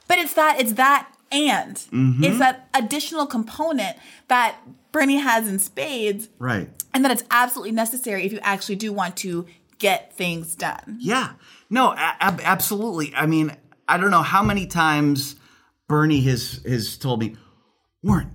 [0.06, 2.22] But it's that it's that and Mhm.
[2.24, 3.96] it's that additional component
[4.28, 4.56] that
[4.92, 6.70] Bernie has in spades Right.
[6.92, 9.44] and that it's absolutely necessary if you actually do want to
[9.78, 10.98] get things done.
[11.00, 11.30] Yeah.
[11.70, 13.12] No, ab- absolutely.
[13.16, 13.50] I mean,
[13.88, 15.34] I don't know how many times
[15.88, 17.34] Bernie has has told me,
[18.02, 18.30] Warren,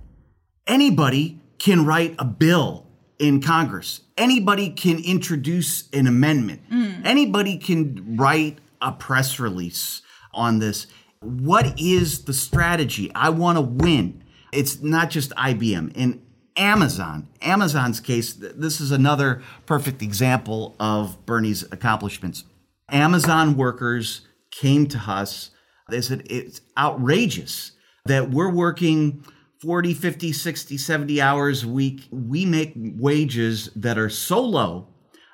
[0.66, 2.86] anybody can write a bill
[3.20, 4.00] in Congress.
[4.16, 6.62] Anybody can introduce an amendment.
[6.68, 7.02] Hmm.
[7.04, 10.02] Anybody can write a press release
[10.32, 10.86] on this.
[11.20, 13.12] What is the strategy?
[13.14, 14.24] I want to win.
[14.52, 15.92] It's not just IBM.
[15.94, 16.22] In
[16.56, 22.44] Amazon, Amazon's case, this is another perfect example of Bernie's accomplishments.
[22.88, 25.50] Amazon workers came to us.
[25.90, 27.72] They said it's outrageous
[28.06, 29.24] that we're working
[29.60, 32.08] 40, 50, 60, 70 hours a week.
[32.10, 34.88] We make wages that are so low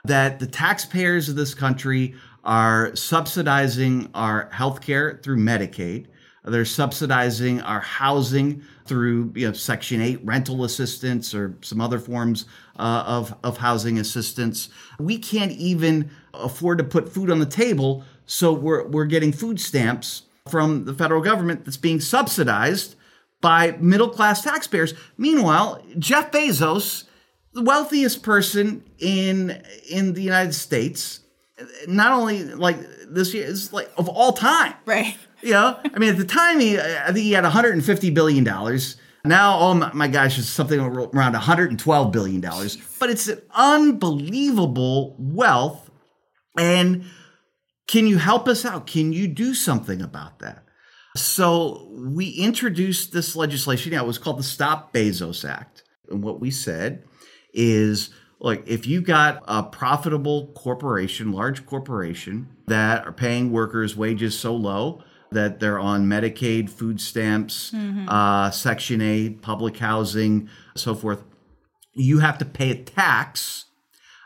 [0.05, 6.07] that the taxpayers of this country are subsidizing our healthcare through Medicaid.
[6.45, 12.47] They're subsidizing our housing through you know, Section 8 rental assistance or some other forms
[12.79, 14.69] uh, of, of housing assistance.
[14.99, 19.61] We can't even afford to put food on the table, so we're, we're getting food
[19.61, 22.96] stamps from the federal government that's being subsidized
[23.41, 24.95] by middle class taxpayers.
[25.17, 27.05] Meanwhile, Jeff Bezos,
[27.53, 31.21] the wealthiest person in in the United States,
[31.87, 32.77] not only like
[33.09, 34.75] this year, is like of all time.
[34.85, 35.17] Right.
[35.43, 38.97] You know, I mean, at the time, he I think he had 150 billion dollars.
[39.25, 42.79] Now, oh my, my gosh, it's something around 112 billion dollars.
[42.99, 45.91] But it's an unbelievable wealth.
[46.57, 47.05] And
[47.87, 48.87] can you help us out?
[48.87, 50.66] Can you do something about that?
[51.17, 53.93] So we introduced this legislation.
[53.93, 55.83] Yeah, it was called the Stop Bezos Act.
[56.11, 57.05] And what we said
[57.53, 64.39] is like if you got a profitable corporation, large corporation that are paying workers wages
[64.39, 65.03] so low
[65.33, 68.07] that they're on Medicaid, food stamps, Mhm.
[68.09, 71.25] uh, Section 8, public housing, so forth,
[71.95, 73.65] you have to pay a tax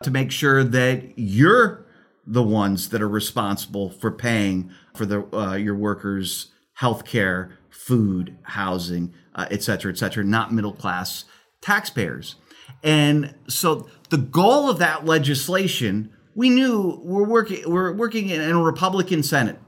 [0.02, 1.86] to make sure that you're
[2.26, 6.48] the ones that are responsible for paying for the uh, your workers'
[6.80, 11.24] health care, food, housing, uh, et cetera, et cetera, not middle class
[11.60, 12.36] taxpayers.
[12.82, 18.62] And so the goal of that legislation, we knew we're working we're working in a
[18.62, 19.58] Republican Senate.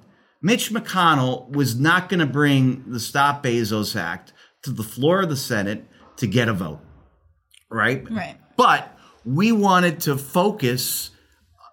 [0.40, 5.28] Mitch McConnell was not going to bring the Stop Bezos Act to the floor of
[5.28, 5.84] the Senate
[6.16, 6.80] to get a vote.
[7.70, 8.10] Right?
[8.10, 8.38] Right.
[8.56, 8.96] But
[9.26, 11.10] we wanted to focus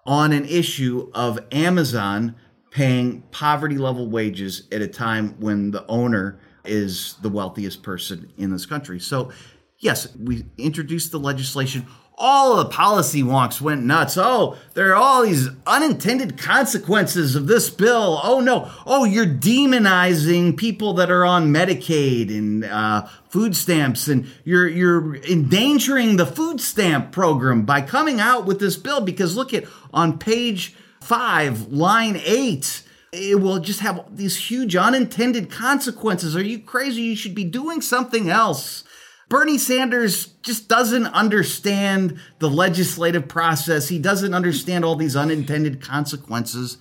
[0.04, 2.36] on an issue of Amazon
[2.70, 8.50] paying poverty level wages at a time when the owner is the wealthiest person in
[8.50, 9.00] this country.
[9.00, 9.32] So,
[9.78, 11.86] yes, we introduced the legislation.
[12.22, 14.18] All the policy wonks went nuts.
[14.18, 18.20] Oh, there are all these unintended consequences of this bill.
[18.22, 18.70] Oh, no.
[18.84, 25.16] Oh, you're demonizing people that are on Medicaid and uh, food stamps, and you're you're
[25.16, 29.00] endangering the food stamp program by coming out with this bill.
[29.00, 32.82] Because look at on page five, line eight,
[33.12, 36.36] it will just have these huge unintended consequences.
[36.36, 37.02] Are you crazy?
[37.02, 38.84] You should be doing something else.
[39.28, 43.88] Bernie Sanders just doesn't understand the legislative process.
[43.88, 46.78] He doesn't understand all these unintended consequences.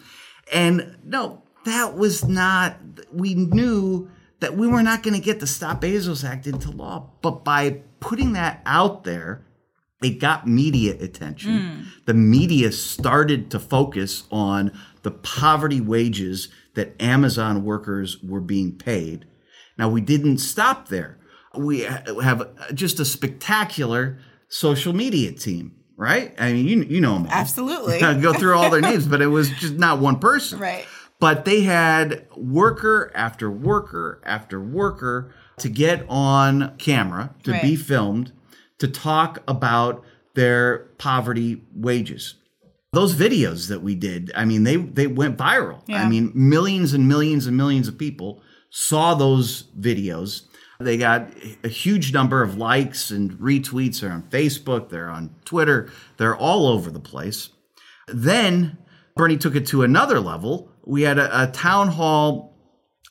[0.52, 2.78] And no, that was not,
[3.14, 7.12] we knew that we were not going to get the Stop Bezos Act into law.
[7.22, 9.46] But by putting that out there,
[10.02, 11.88] it got media attention.
[12.06, 14.72] The media started to focus on
[15.04, 19.26] the poverty wages that Amazon workers were being paid.
[19.78, 21.18] Now, we didn't stop there.
[21.58, 26.34] We have just a spectacular social media team, right?
[26.38, 27.32] I mean, you, you know them all.
[27.32, 28.00] Absolutely.
[28.22, 30.60] Go through all their names, but it was just not one person.
[30.60, 30.86] Right.
[31.20, 38.32] But they had worker after worker after worker to get on camera, to be filmed,
[38.80, 40.04] to talk about
[40.36, 42.36] their poverty wages.
[42.92, 45.82] Those videos that we did, I mean, they they went viral.
[45.88, 46.04] Yeah.
[46.04, 50.44] I mean, millions and millions and millions of people saw those videos.
[50.80, 51.30] They got
[51.64, 54.00] a huge number of likes and retweets.
[54.00, 57.50] They're on Facebook, they're on Twitter, they're all over the place.
[58.08, 58.78] Then
[59.16, 60.72] Bernie took it to another level.
[60.86, 62.56] We had a, a town hall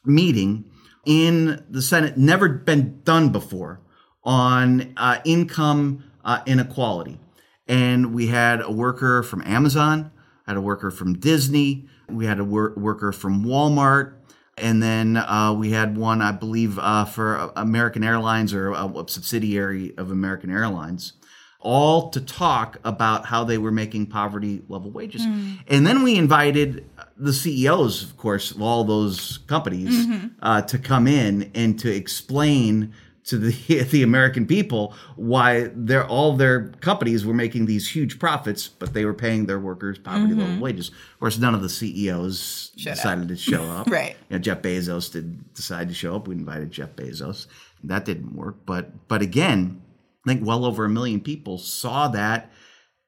[0.05, 0.65] meeting
[1.07, 3.81] in the Senate, never been done before,
[4.29, 7.19] on uh, income uh, inequality.
[7.67, 10.11] And we had a worker from Amazon,
[10.47, 14.13] had a worker from Disney, we had a wor- worker from Walmart,
[14.59, 19.09] and then uh, we had one, I believe, uh, for American Airlines or a, a
[19.09, 21.15] subsidiary of American Airlines,
[21.61, 25.23] all to talk about how they were making poverty level wages.
[25.69, 26.85] And then we invited
[27.17, 30.07] the CEOs, of course, of all those companies
[30.43, 32.93] uh, to come in and to explain
[33.29, 38.69] to the the American people why their all their companies were making these huge profits,
[38.69, 40.61] but they were paying their workers poverty level mm-hmm.
[40.61, 40.89] wages.
[40.89, 42.95] Of course, none of the CEOs up.
[42.95, 43.89] decided to show up.
[43.89, 44.17] Right.
[44.29, 46.27] You know, Jeff Bezos did decide to show up.
[46.27, 47.47] We invited Jeff Bezos.
[47.85, 48.57] That didn't work.
[48.67, 49.83] But but again,
[50.25, 52.51] I think well over a million people saw that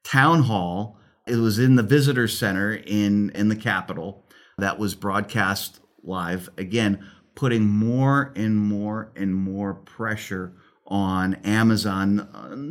[0.04, 0.98] town hall.
[1.26, 4.24] It was in the visitor center in in the Capitol
[4.58, 6.50] that was broadcast live.
[6.58, 10.54] Again, putting more and more and more pressure
[10.86, 12.20] on Amazon,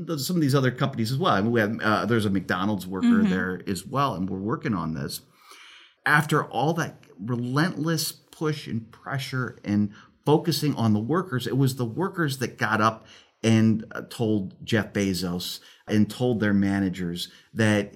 [0.09, 1.33] uh, some of these other companies as well.
[1.33, 4.73] I mean, we have uh, there's a McDonald's worker there as well, and we're working
[4.73, 5.21] on this.
[6.05, 9.93] After all that relentless push and pressure and
[10.25, 13.05] focusing on the workers, it was the workers that got up
[13.41, 17.95] and uh, told Jeff Bezos and told their managers that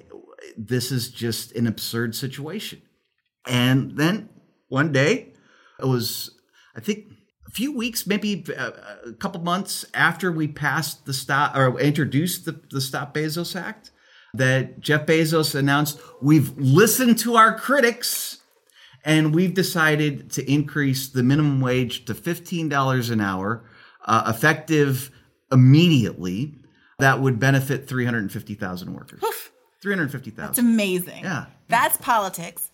[0.58, 2.82] this is just an absurd situation.
[3.47, 4.30] And then
[4.69, 5.34] one day,
[5.80, 6.32] it was,
[6.76, 7.06] I think,
[7.48, 8.72] a few weeks, maybe uh,
[9.06, 13.92] a couple months after we passed the stop or introduced the, the Stop Bezos Act,
[14.34, 18.40] that Jeff Bezos announced we've listened to our critics
[19.06, 23.70] and we've decided to increase the minimum wage to $15 an hour,
[24.06, 25.12] uh, effective
[25.52, 26.56] immediately.
[27.00, 29.22] That would benefit 350,000 workers.
[29.82, 30.48] 350,000.
[30.48, 31.24] That's amazing.
[31.24, 31.48] Yeah.
[31.68, 32.72] That's politics.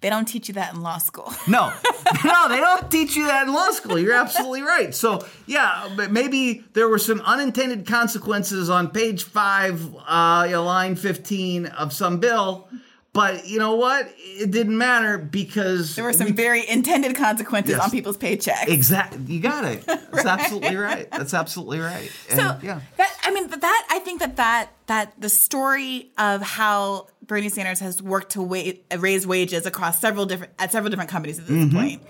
[0.00, 1.32] They don't teach you that in law school.
[1.48, 1.72] No,
[2.24, 3.98] no, they don't teach you that in law school.
[3.98, 4.94] You're absolutely right.
[4.94, 11.66] So, yeah, but maybe there were some unintended consequences on page five, uh, line 15
[11.66, 12.68] of some bill.
[13.14, 14.06] But you know what?
[14.18, 17.84] It didn't matter because There were some very intended consequences Yes.
[17.84, 18.68] on people's paychecks.
[18.68, 19.20] exactly.
[19.26, 19.84] You got it.
[19.86, 21.10] That's absolutely right.
[21.10, 22.10] That's absolutely right.
[22.30, 26.42] And, So yeah, that I mean that I think that that that the story of
[26.42, 31.10] how Bernie Sanders has worked to wa- raise wages across several different at several different
[31.10, 31.76] companies at this Mm-hmm.
[31.76, 32.02] point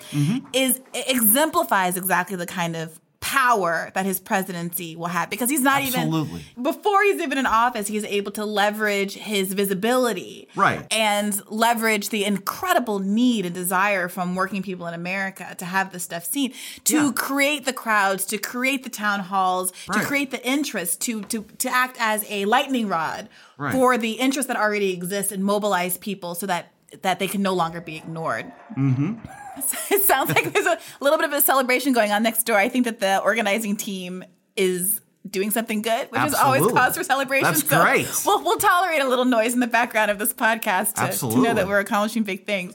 [0.53, 5.83] is exemplifies exactly the kind of power that his presidency will have because he's not
[5.83, 6.41] Absolutely.
[6.53, 10.87] even before he's even in office he's able to leverage his visibility Right.
[10.91, 16.05] and leverage the incredible need and desire from working people in America to have this
[16.05, 17.13] stuff seen, to Yeah.
[17.15, 21.69] create the crowds, to create the town halls, to create the interest, to to to
[21.69, 23.73] act as a lightning rod Right.
[23.73, 27.53] for the interest that already exists and mobilize people so that that they can no
[27.53, 28.47] longer be ignored.
[28.75, 29.17] Mm-hmm.
[29.91, 32.57] It sounds like there's a little bit of a celebration going on next door.
[32.57, 34.25] I think that the organizing team
[34.57, 37.45] is doing something good, which is always cause for celebration.
[37.45, 38.09] That's so great.
[38.25, 41.53] We'll, we'll tolerate a little noise in the background of this podcast to, to know
[41.53, 42.73] that we're accomplishing big things.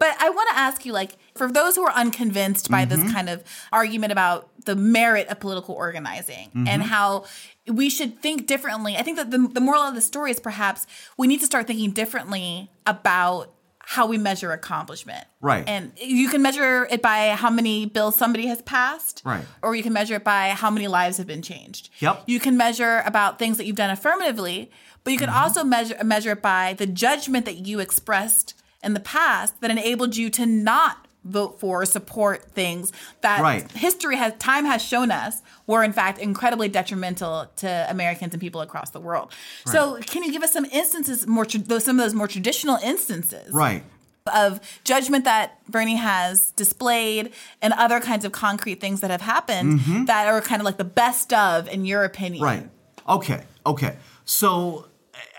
[0.00, 3.02] But I want to ask you, like, for those who are unconvinced by Mm-hmm.
[3.04, 6.66] this kind of argument about the merit of political organizing Mm-hmm.
[6.66, 7.24] and how
[7.68, 10.88] we should think differently, I think that the, the moral of the story is perhaps
[11.16, 13.51] we need to start thinking differently about
[13.84, 15.24] how we measure accomplishment.
[15.40, 15.64] Right.
[15.68, 19.22] And you can measure it by how many bills somebody has passed.
[19.24, 19.44] Right.
[19.62, 21.90] Or you can measure it by how many lives have been changed.
[21.98, 22.24] Yep.
[22.26, 24.70] You can measure about things that you've done affirmatively,
[25.04, 25.42] but you can Mm-hmm.
[25.42, 30.16] also measure measure it by the judgment that you expressed in the past that enabled
[30.16, 33.70] you to not vote for or support things that Right.
[33.72, 38.60] history has time has shown us were in fact incredibly detrimental to Americans and people
[38.60, 39.32] across the world.
[39.66, 43.52] So, can you give us some instances more tra- some of those more traditional instances
[43.52, 43.84] right.
[44.32, 50.06] of judgment that Bernie has displayed and other kinds of concrete things that have happened
[50.08, 52.44] that are kind of like the best of in your opinion?
[52.44, 52.62] Mm-hmm.
[52.62, 53.16] Right.
[53.16, 53.44] Okay.
[53.64, 53.96] Okay.
[54.24, 54.86] So,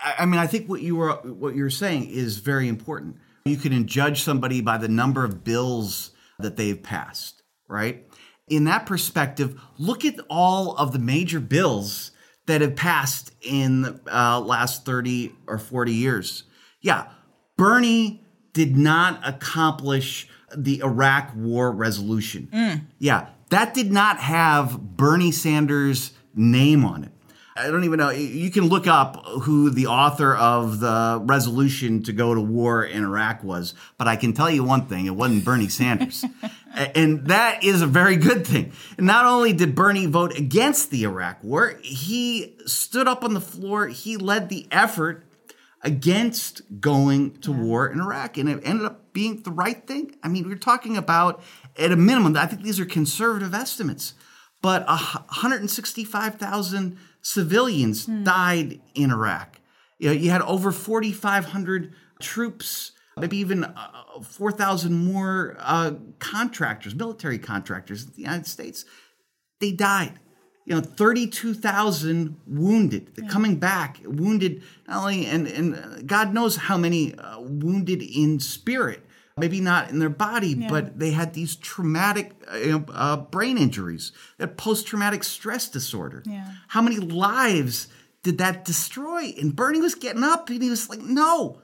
[0.02, 3.16] I, I mean, I think what you were what you're saying is very important.
[3.46, 8.06] You can judge somebody by the number of bills that they've passed, right?
[8.48, 12.12] In that perspective, look at all of the major bills
[12.46, 16.44] that have passed in the uh, last 30 or 40 years.
[16.80, 17.08] Yeah,
[17.58, 18.24] Bernie
[18.54, 20.26] did not accomplish
[20.56, 22.48] the Iraq war resolution.
[22.98, 27.12] Yeah, that did not have Bernie Sanders' name on it.
[27.56, 28.10] I don't even know.
[28.10, 33.04] You can look up who the author of the resolution to go to war in
[33.04, 36.24] Iraq was, but I can tell you one thing it wasn't Bernie Sanders.
[36.74, 38.72] and that is a very good thing.
[38.98, 43.86] Not only did Bernie vote against the Iraq war, he stood up on the floor,
[43.86, 45.24] he led the effort
[45.82, 48.36] against going to war in Iraq.
[48.36, 50.16] And it ended up being the right thing.
[50.24, 51.40] I mean, we're talking about,
[51.78, 54.14] at a minimum, I think these are conservative estimates,
[54.60, 59.60] but a 165,000 civilians died in Iraq.
[59.98, 67.38] You, know, you had over 4,500 troops, maybe even uh, 4,000 more uh, contractors, military
[67.38, 68.84] contractors in the United States.
[69.60, 70.20] They died.
[70.66, 76.78] You know, 32,000 wounded, They're coming back, wounded, not only, and, and God knows how
[76.78, 79.03] many uh, wounded in spirit,
[79.36, 84.56] maybe not in their body, but they had these traumatic uh, uh, brain injuries, that
[84.56, 86.22] post traumatic stress disorder.
[86.24, 86.52] Yeah.
[86.68, 87.88] How many lives
[88.22, 89.34] did that destroy?
[89.40, 91.60] And Bernie was getting up and he was like, no,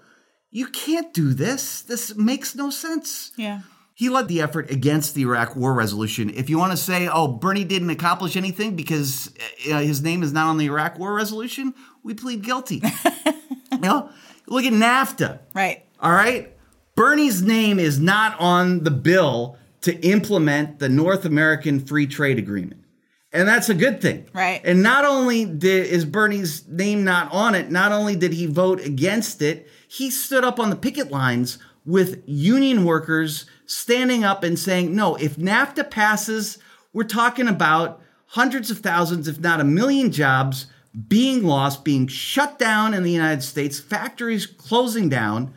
[0.50, 1.82] you can't do this.
[1.82, 3.30] This makes no sense.
[3.36, 3.60] Yeah.
[3.94, 6.30] He led the effort against the Iraq war resolution.
[6.30, 9.32] If you want to say, oh, Bernie didn't accomplish anything because
[9.70, 12.82] uh, his name is not on the Iraq war resolution, we plead guilty.
[13.72, 14.10] you know,
[14.46, 15.40] look at NAFTA.
[15.54, 15.84] Right.
[16.00, 16.56] All right.
[16.94, 22.84] Bernie's name is not on the bill to implement the North American Free Trade Agreement.
[23.32, 24.26] And that's a good thing.
[24.32, 24.60] Right.
[24.64, 28.80] And not only did, is Bernie's name not on it, not only did he vote
[28.80, 34.58] against it, he stood up on the picket lines with union workers standing up and
[34.58, 36.58] saying, no, if NAFTA passes,
[36.92, 40.66] we're talking about hundreds of thousands, if not a million jobs
[41.08, 45.54] being lost, being shut down in the United States, factories closing down,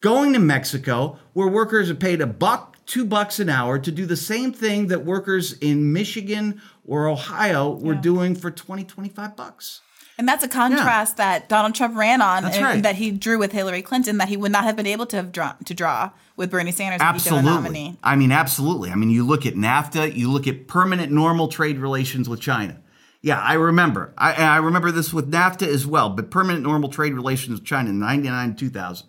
[0.00, 4.06] going to Mexico, where workers are paid a buck, two bucks an hour to do
[4.06, 9.80] the same thing that workers in Michigan or Ohio were doing for 20, 25 bucks.
[10.18, 12.82] And that's a contrast that Donald Trump ran on and right.
[12.82, 15.32] that he drew with Hillary Clinton that he would not have been able to have
[15.32, 17.50] drawn to draw with Bernie Sanders Absolutely.
[17.50, 17.98] nominee.
[18.02, 18.90] I mean, absolutely.
[18.90, 22.82] I mean, you look at NAFTA, you look at permanent normal trade relations with China.
[23.22, 24.12] Yeah, I remember.
[24.18, 27.88] I, I remember this with NAFTA as well, but permanent normal trade relations with China
[27.88, 29.08] in 99 2000.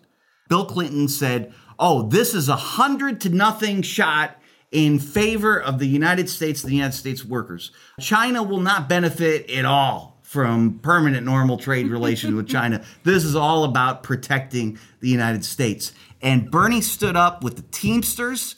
[0.52, 4.36] Bill Clinton said, oh, this is a hundred to nothing shot
[4.70, 7.70] in favor of the United States the United States workers.
[7.98, 12.84] China will not benefit at all from permanent normal trade relations with China.
[13.02, 15.94] This is all about protecting the United States.
[16.20, 18.56] And Bernie stood up with the Teamsters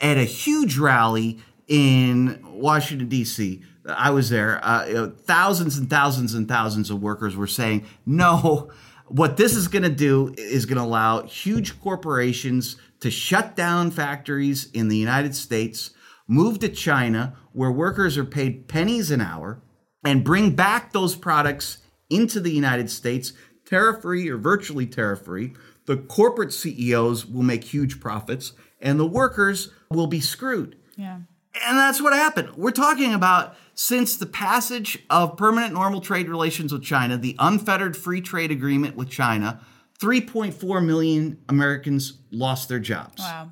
[0.00, 3.64] at a huge rally in Washington, D.C.
[3.84, 4.60] I was there.
[4.62, 8.70] Uh, thousands and thousands and thousands of workers were saying, no,
[9.12, 13.90] what this is going to do is going to allow huge corporations to shut down
[13.90, 15.90] factories in the United States,
[16.26, 19.60] move to China, where workers are paid pennies an hour,
[20.02, 23.34] and bring back those products into the United States,
[23.66, 25.52] tariff free or virtually tariff free.
[25.84, 30.76] The corporate CEOs will make huge profits, and the workers will be screwed.
[30.96, 31.20] Yeah.
[31.54, 32.56] And that's what happened.
[32.56, 37.96] We're talking about since the passage of permanent normal trade relations with China, the unfettered
[37.96, 39.60] free trade agreement with China,
[40.00, 43.20] 3.4 million Americans lost their jobs.
[43.20, 43.50] Wow.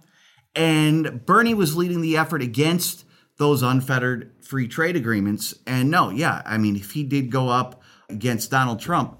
[0.55, 3.05] And Bernie was leading the effort against
[3.37, 5.55] those unfettered free trade agreements.
[5.67, 9.20] And no, yeah, I mean, if he did go up against Donald Trump,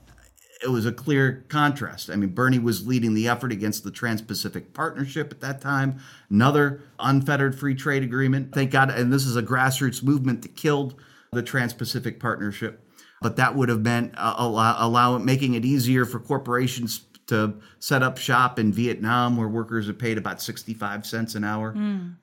[0.63, 2.11] it was a clear contrast.
[2.11, 6.01] I mean, Bernie was leading the effort against the Trans Pacific Partnership at that time,
[6.29, 8.53] another unfettered free trade agreement.
[8.53, 10.95] Thank God, and this is a grassroots movement that killed
[11.33, 12.87] the Trans Pacific Partnership.
[13.23, 18.03] But that would have meant uh, allow, allow making it easier for corporations to set
[18.03, 21.73] up shop in Vietnam, where workers are paid about 65 cents an hour.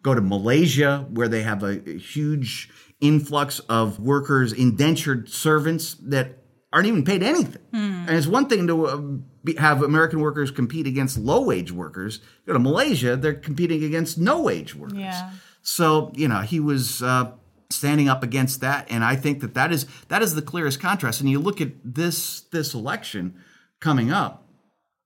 [0.04, 2.70] Go to Malaysia, where they have a, a huge
[3.00, 6.40] influx of workers, indentured servants that
[6.78, 7.60] aren't even paid anything.
[7.74, 8.98] And it's one thing to uh,
[9.44, 12.20] be, have American workers compete against low wage workers.
[12.46, 15.00] Go to Malaysia, they're competing against no wage workers.
[15.00, 15.32] Yeah.
[15.64, 17.32] So you know he was uh,
[17.72, 21.20] standing up against that, and I think that that is that is the clearest contrast.
[21.20, 23.42] And you look at this this election
[23.80, 24.48] coming up.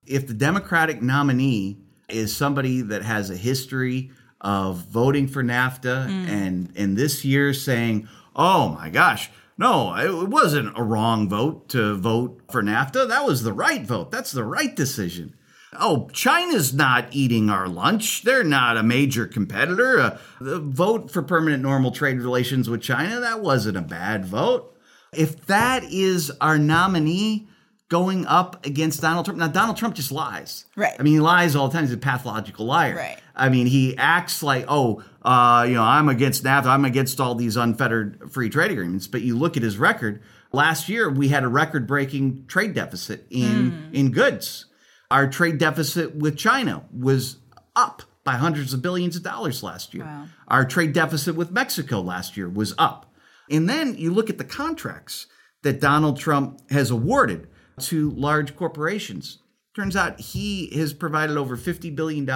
[0.06, 1.78] If the Democratic nominee
[2.10, 4.12] is somebody that has a history
[4.42, 10.76] of voting for NAFTA and and this year saying, "Oh my gosh, No, it wasn't
[10.76, 13.08] a wrong vote to vote for NAFTA.
[13.08, 14.10] That was the right vote.
[14.10, 15.36] That's the right decision.
[15.80, 18.24] Oh, China's not eating our lunch.
[18.24, 20.00] They're not a major competitor.
[20.00, 24.76] Uh, the vote for permanent normal trade relations with China, that wasn't a bad vote.
[25.14, 27.48] If that is our nominee
[27.88, 30.66] going up against Donald Trump, now Donald Trump just lies.
[30.76, 30.96] Right.
[31.00, 31.84] I mean, he lies all the time.
[31.84, 32.96] He's a pathological liar.
[32.96, 33.20] Right.
[33.36, 36.66] I mean, he acts like, oh, uh, you know, I'm against NAFTA.
[36.66, 39.08] I'm against all these unfettered free trade agreements.
[39.08, 40.22] But you look at his record.
[40.52, 44.66] Last year, we had a record-breaking trade deficit in in goods.
[45.10, 47.38] Our trade deficit with China was
[47.76, 50.06] up by hundreds of billions of dollars last year.
[50.06, 50.28] Wow.
[50.48, 53.14] Our trade deficit with Mexico last year was up.
[53.50, 55.28] And then you look at the contracts
[55.64, 57.48] that Donald Trump has awarded
[57.82, 59.40] to large corporations.
[59.76, 62.28] Turns out he has provided over $50 billion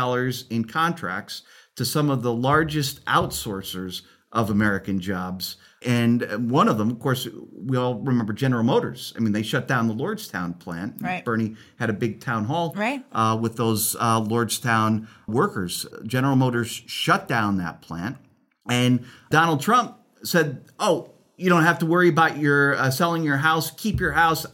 [0.49, 1.43] in contracts
[1.75, 4.01] to some of the largest outsourcers
[4.31, 5.55] of American jobs.
[5.85, 9.13] And one of them, of course, we all remember General Motors.
[9.15, 10.95] I mean, they shut down the Lordstown plant.
[10.99, 11.23] Right.
[11.23, 13.05] Bernie had a big town hall Right.
[13.11, 15.85] uh, with those uh, Lordstown workers.
[16.05, 18.17] General Motors shut down that plant.
[18.69, 23.37] And Donald Trump said, Oh, you don't have to worry about your uh, selling your
[23.37, 23.69] house.
[23.71, 24.45] Keep your house.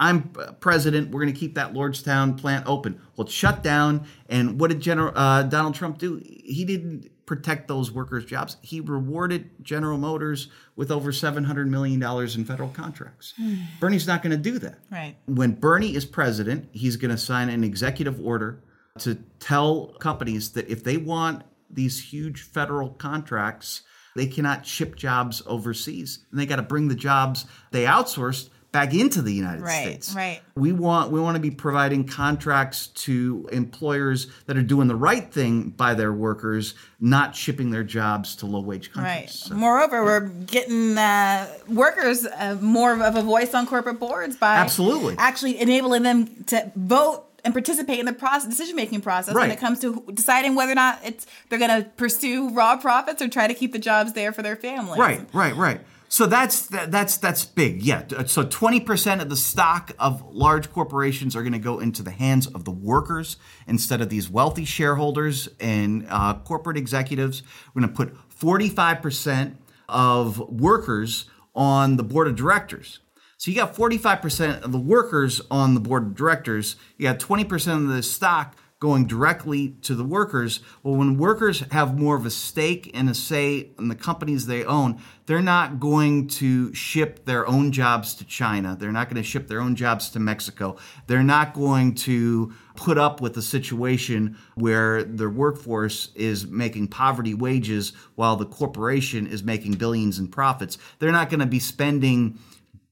[0.00, 0.30] I'm
[0.60, 1.10] president.
[1.10, 3.00] We're going to keep that Lordstown plant open.
[3.14, 4.06] Well, it's shut down.
[4.30, 6.22] And what did General uh, Donald Trump do?
[6.24, 8.56] He didn't protect those workers' jobs.
[8.62, 13.34] He rewarded General Motors with over $700 million in federal contracts.
[13.78, 14.78] Bernie's not going to do that.
[14.90, 15.16] Right.
[15.26, 18.64] When Bernie is president, he's going to sign an executive order
[19.00, 23.82] to tell companies that if they want these huge federal contracts,
[24.16, 26.24] they cannot ship jobs overseas.
[26.30, 30.14] And they got to bring the jobs they outsourced back into the United Right, States.
[30.14, 30.40] right.
[30.54, 35.32] We want we want to be providing contracts to employers that are doing the right
[35.32, 39.14] thing by their workers, not shipping their jobs to low wage countries.
[39.14, 39.30] Right.
[39.30, 44.56] So- Moreover, we're getting uh, workers uh, more of a voice on corporate boards by
[44.56, 45.16] Absolutely.
[45.18, 49.58] actually enabling them to vote and participate in the process, decision making process when it
[49.58, 53.46] comes to deciding whether or not it's they're going to pursue raw profits or try
[53.46, 54.98] to keep the jobs there for their families.
[54.98, 55.80] Right, right, right.
[56.12, 57.82] So that's that's that's big.
[57.82, 58.02] Yeah.
[58.26, 62.48] So 20% of the stock of large corporations are going to go into the hands
[62.48, 63.36] of the workers
[63.68, 67.44] instead of these wealthy shareholders and uh, corporate executives.
[67.72, 69.54] We're going to put 45%
[69.88, 72.98] of workers on the board of directors.
[73.36, 76.74] So you got 45% of the workers on the board of directors.
[76.98, 80.60] You got 20% of the stock going directly to the workers.
[80.82, 84.64] Well, when workers have more of a stake and a say in the companies they
[84.64, 88.74] own, they're not going to ship their own jobs to China.
[88.80, 90.78] They're not going to ship their own jobs to Mexico.
[91.06, 97.34] They're not going to put up with a situation where their workforce is making poverty
[97.34, 100.78] wages while the corporation is making billions in profits.
[100.98, 102.38] They're not going to be spending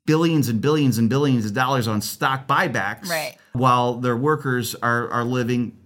[0.09, 3.37] billions and billions and billions of dollars on stock buybacks Right.
[3.53, 5.77] while their workers are, are living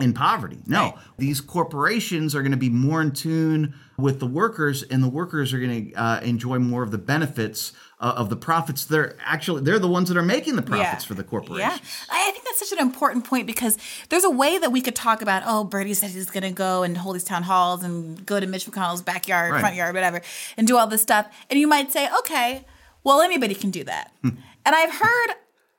[0.00, 0.58] in poverty.
[0.66, 0.94] No, Right.
[1.16, 5.52] these corporations are going to be more in tune with the workers, and the workers
[5.52, 8.84] are going to uh, enjoy more of the benefits uh, of the profits.
[8.84, 11.68] They're actually they're the ones that are making the profits for the corporation.
[11.70, 11.78] Yeah,
[12.10, 13.76] I think that's such an important point because
[14.08, 15.42] there's a way that we could talk about.
[15.46, 18.46] Oh, Bernie said he's going to go and hold these town halls and go to
[18.46, 19.60] Mitch McConnell's backyard, Right.
[19.60, 20.20] front yard, whatever,
[20.56, 21.26] and do all this stuff.
[21.50, 22.64] And you might say, okay,
[23.04, 24.12] well, anybody can do that.
[24.22, 24.30] Hmm.
[24.66, 25.28] and I've heard,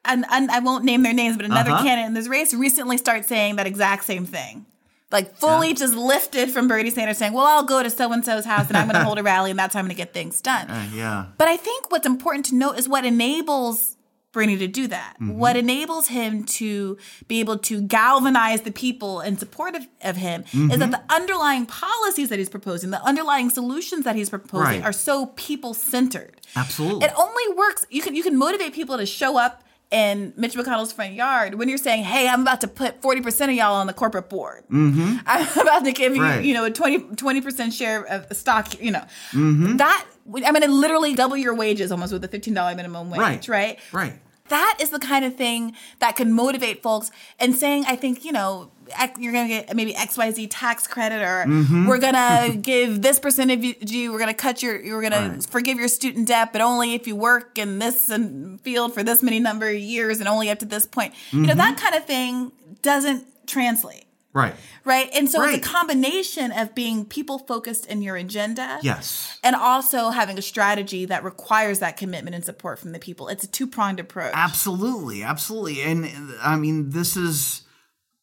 [0.06, 1.84] and, and I won't name their names, but another Uh-huh.
[1.84, 4.66] candidate in this race recently start saying that exact same thing.
[5.12, 8.46] Like fully just lifted from Bernie Sanders saying, "Well, I'll go to so and so's
[8.46, 10.14] house and I'm going to hold a rally and that's how I'm going to get
[10.14, 11.26] things done." Uh, yeah.
[11.38, 13.98] But I think what's important to note is what enables
[14.32, 15.16] Bernie to do that.
[15.16, 15.38] Mm-hmm.
[15.38, 20.42] What enables him to be able to galvanize the people in support of, of him
[20.42, 20.92] is that mm-hmm.
[20.92, 24.84] the underlying policies that he's proposing, the underlying solutions that he's proposing Right.
[24.84, 26.36] are so people centered.
[26.56, 27.06] Absolutely.
[27.06, 27.86] It only works.
[27.90, 31.68] You can you can motivate people to show up in Mitch McConnell's front yard when
[31.70, 34.64] you're saying, "Hey, I'm about to put 40 percent of y'all on the corporate board.
[34.72, 36.44] I'm about to give you, Right.
[36.44, 38.80] you know, a 20 percent share of stock.
[38.82, 39.78] You know, Mm-hmm.
[39.78, 43.20] that I'm going to literally double your wages almost with a 15 dollar minimum wage.
[43.20, 43.48] Right.
[43.48, 43.80] Right.
[43.92, 44.14] Right.
[44.50, 47.12] That is the kind of thing that can motivate folks.
[47.40, 48.72] And saying, I think, you know,
[49.20, 51.88] you're going to get maybe XYZ tax credit or Mm-hmm.
[51.88, 52.14] we're going
[52.52, 55.78] to give this percentage of you, we're going to cut your, you're going to forgive
[55.78, 59.40] your student debt, but only if you work in this and field for this many
[59.40, 61.14] number of years and only up to this point.
[61.32, 61.86] You know, that Mm-hmm.
[61.86, 64.06] kind of thing doesn't translate.
[64.32, 64.54] Right.
[64.86, 65.10] Right.
[65.14, 65.56] And so Right.
[65.58, 69.40] it's a combination of being people focused in your agenda Yes.
[69.44, 73.28] and also having a strategy that requires that commitment and support from the people.
[73.28, 74.32] It's a two pronged approach.
[74.36, 75.82] Absolutely, absolutely.
[75.82, 77.64] And uh, I mean, this is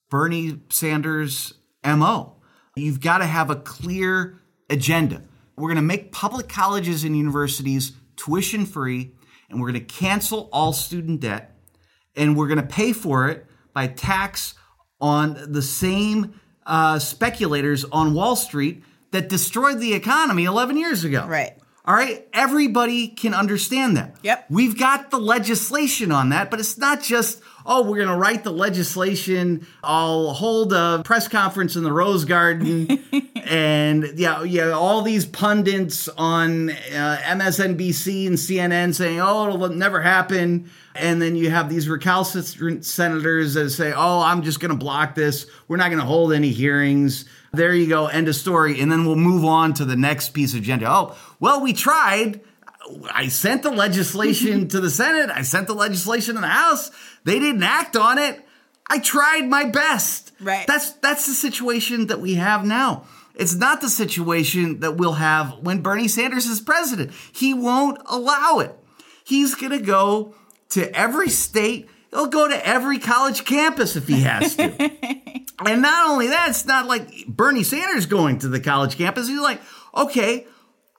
[0.08, 1.54] Bernie Sanders'
[1.84, 2.36] MO.
[2.76, 4.38] You've got to have a clear
[4.68, 5.22] agenda.
[5.56, 9.12] We're going to make public colleges and universities tuition free,
[9.48, 11.56] and we're going to cancel all student debt,
[12.14, 14.54] and we're going to pay for it by tax
[15.00, 18.82] on the same uh, speculators on Wall Street
[19.12, 21.26] that destroyed the economy 11 years ago.
[21.26, 21.52] Right.
[21.84, 22.26] All right.
[22.32, 24.16] Everybody can understand that.
[24.22, 24.46] Yep.
[24.50, 28.44] We've got the legislation on that, but it's not just, oh, we're going to write
[28.44, 29.66] the legislation.
[29.82, 33.04] I'll hold a press conference in the Rose Garden.
[33.44, 40.00] and yeah, yeah, all these pundits on uh, MSNBC and CNN saying, oh, it'll never
[40.00, 40.70] happen.
[40.94, 45.14] And then you have these recalcitrant senators that say, oh, I'm just going to block
[45.14, 45.46] this.
[45.68, 47.26] We're not going to hold any hearings.
[47.52, 48.06] There you go.
[48.06, 48.80] End of story.
[48.80, 50.86] And then we'll move on to the next piece of agenda.
[50.88, 52.40] Oh, well, we tried.
[53.12, 55.30] I sent the legislation to the Senate.
[55.30, 56.90] I sent the legislation to the House.
[57.26, 58.40] They didn't act on it.
[58.88, 60.32] I tried my best.
[60.40, 60.64] Right.
[60.66, 63.04] That's that's the situation that we have now.
[63.34, 67.10] It's not the situation that we'll have when Bernie Sanders is president.
[67.32, 68.74] He won't allow it.
[69.24, 70.34] He's going to go
[70.70, 71.90] to every state.
[72.10, 74.62] He'll go to every college campus if he has to.
[75.66, 79.28] and not only that, it's not like Bernie Sanders going to the college campus.
[79.28, 79.60] He's like,
[79.94, 80.46] okay,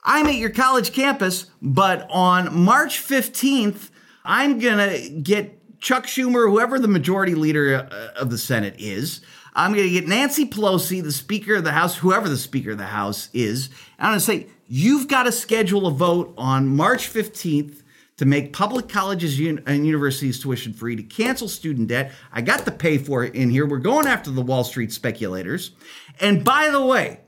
[0.04, 3.90] I'm at your college campus, but on March 15th,
[4.24, 5.57] I'm going to get
[5.88, 9.22] Chuck Schumer, whoever the majority leader uh, of the Senate is.
[9.54, 12.78] I'm going to get Nancy Pelosi, the Speaker of the House, whoever the Speaker of
[12.78, 13.68] the House is.
[13.98, 17.84] And I'm going to say, you've got to schedule a vote on March 15th
[18.18, 22.12] to make public colleges and universities tuition free, to cancel student debt.
[22.34, 23.66] I got the pay for it in here.
[23.66, 25.72] We're going after the Wall Street speculators.
[26.20, 27.22] And by the way,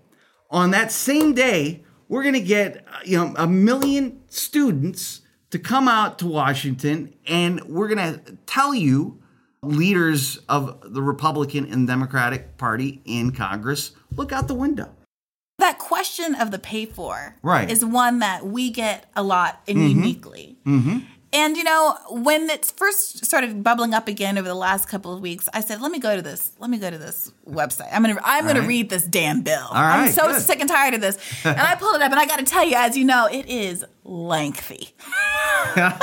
[0.52, 5.22] on that same day, we're going to get you know a million students
[5.52, 9.20] to come out to Washington, and we're going to tell you,
[9.62, 14.96] leaders of the Republican and Democratic Party in Congress, look out the window.
[15.58, 17.70] That question of the pay for Right.
[17.70, 19.90] is one that we get a lot and Mhm.
[19.90, 20.58] uniquely.
[20.66, 21.00] Mm-hmm.
[21.32, 25.22] And you know, when it first started bubbling up again over the last couple of
[25.22, 26.52] weeks, I said, "Let me go to this.
[26.58, 27.90] Let me go to this website.
[27.92, 28.68] I'm gonna, I'm All gonna right.
[28.68, 29.60] read this damn bill.
[29.70, 30.42] All I'm right, so good.
[30.42, 32.66] sick and tired of this." And I pulled it up, and I got to tell
[32.66, 34.90] you, as you know, it is lengthy.
[35.76, 35.94] the,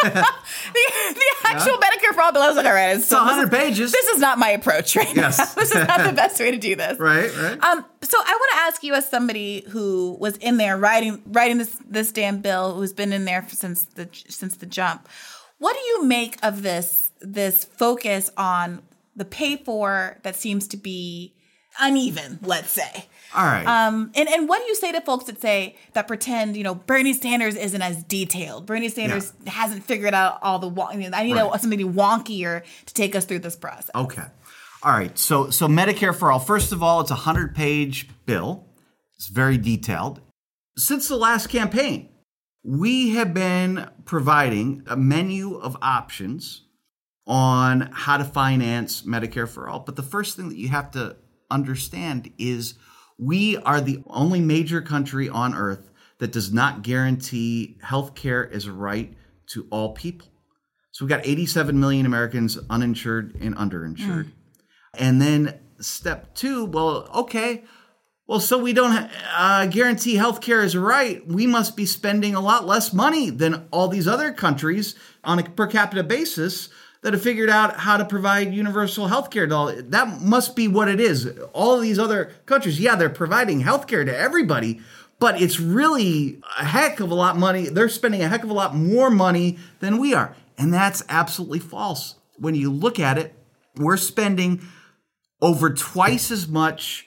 [0.73, 3.59] the actual Medicare for all bill, I was like, "All right, it's, It's 100 this
[3.61, 3.93] is- pages.
[3.93, 5.39] This is not my approach right Yes.
[5.39, 5.45] now.
[5.63, 7.63] this is not the best way to do this." Right, right.
[7.65, 11.59] Um, so I want to ask you, as somebody who was in there writing writing
[11.59, 15.09] this this damn bill, who's been in there since the since the jump,
[15.59, 18.83] what do you make of this this focus on
[19.15, 21.35] the pay for that seems to be
[21.81, 22.39] uneven?
[22.43, 23.07] Let's say.
[23.35, 23.67] All right.
[23.67, 26.75] Um, and, and what do you say to folks that say that pretend, you know,
[26.75, 28.65] Bernie Sanders isn't as detailed?
[28.67, 30.71] Bernie Sanders hasn't figured out all the.
[30.83, 31.51] I mean, I need Right.
[31.53, 33.91] a, somebody wonkier to take us through this process.
[33.95, 34.23] Okay.
[34.87, 35.19] All right.
[35.19, 36.39] So so Medicare for all.
[36.39, 38.65] First of all, it's a 100-page bill.
[39.17, 40.21] It's very detailed.
[40.79, 42.09] Since the last campaign,
[42.63, 46.63] we have been providing a menu of options
[47.27, 49.81] on how to finance Medicare for all.
[49.81, 51.17] But the first thing that you have to
[51.51, 52.75] understand is
[53.19, 58.67] we are the only major country on earth that does not guarantee health care as
[58.67, 59.15] a right
[59.49, 60.29] to all people.
[60.93, 64.27] So we've got 87 million Americans uninsured and underinsured.
[64.27, 64.33] Mm.
[64.99, 67.65] And then step two, well, okay,
[68.27, 71.25] well, so we don't uh, guarantee health care is right.
[71.27, 75.45] We must be spending a lot less money than all these other countries on a
[75.45, 76.69] per capita basis
[77.03, 79.73] that have figured out how to provide universal health care to all.
[79.73, 81.39] That must be what it is.
[81.53, 84.81] All of these other countries, yeah, they're providing health care to everybody,
[85.21, 87.69] but it's really a heck of a lot money.
[87.69, 90.35] They're spending a heck of a lot more money than we are.
[90.59, 92.17] And that's absolutely false.
[92.39, 93.35] When you look at it,
[93.77, 94.67] we're spending
[95.41, 97.07] over twice as much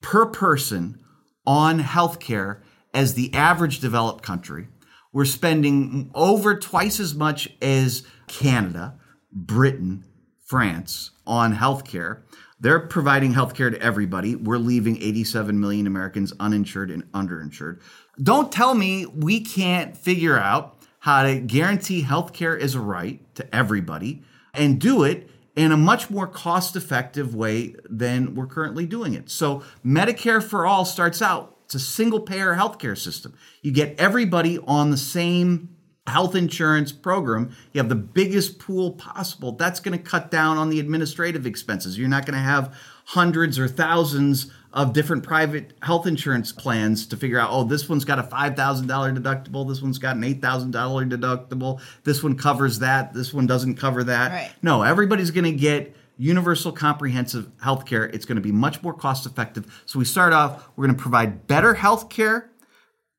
[0.00, 1.00] per person
[1.46, 2.60] on healthcare
[2.92, 4.68] as the average developed country.
[5.12, 8.98] We're spending over twice as much as Canada,
[9.32, 10.04] Britain,
[10.44, 12.22] France on healthcare.
[12.60, 14.34] They're providing healthcare to everybody.
[14.34, 17.80] We're leaving 87 million Americans uninsured and underinsured.
[18.22, 23.54] Don't tell me we can't figure out how to guarantee healthcare is a right to
[23.54, 24.22] everybody
[24.52, 29.28] and do it in a much more cost effective way than we're currently doing it.
[29.28, 33.36] So, Medicare for All starts out, it's a single payer healthcare system.
[33.60, 35.70] You get everybody on the same
[36.06, 37.54] health insurance program.
[37.72, 39.52] You have the biggest pool possible.
[39.52, 41.98] That's going to cut down on the administrative expenses.
[41.98, 42.74] You're not going to have
[43.06, 48.04] hundreds or thousands of different private health insurance plans to figure out, oh, this one's
[48.04, 49.68] got a $5,000 deductible.
[49.68, 50.70] This one's got an $8,000
[51.10, 51.80] deductible.
[52.04, 53.12] This one covers that.
[53.12, 54.30] This one doesn't cover that.
[54.30, 54.52] Right.
[54.62, 58.04] No, everybody's going to get universal comprehensive health care.
[58.04, 59.82] It's going to be much more cost effective.
[59.84, 62.52] So we start off, we're going to provide better health care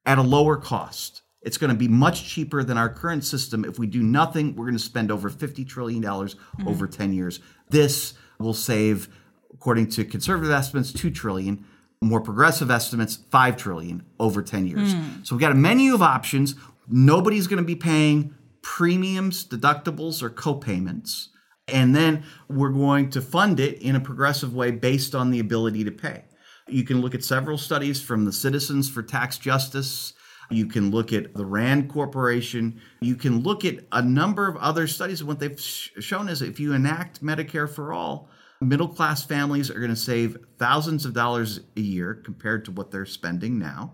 [0.05, 1.23] at a lower cost.
[1.41, 3.65] It's going to be much cheaper than our current system.
[3.65, 6.85] If we do nothing, we're going to spend over $50 trillion over mm-hmm.
[6.85, 7.41] 10 years.
[7.69, 9.09] This will save,
[9.53, 11.65] according to conservative estimates, 2 trillion.
[12.01, 14.93] More progressive estimates, 5 trillion over 10 years.
[14.93, 15.23] Hmm.
[15.23, 16.55] So we've got a menu of options.
[16.87, 21.29] Nobody's going to be paying premiums, deductibles, or co-payments.
[21.67, 25.83] And then we're going to fund it in a progressive way based on the ability
[25.83, 26.23] to pay.
[26.67, 30.13] You can look at several studies from the Citizens for Tax Justice.
[30.49, 32.81] You can look at the RAND Corporation.
[33.01, 35.21] You can look at a number of other studies.
[35.21, 38.29] And what they've sh- shown is if you enact Medicare for all,
[38.61, 42.91] middle class families are going to save thousands of dollars a year compared to what
[42.91, 43.93] they're spending now.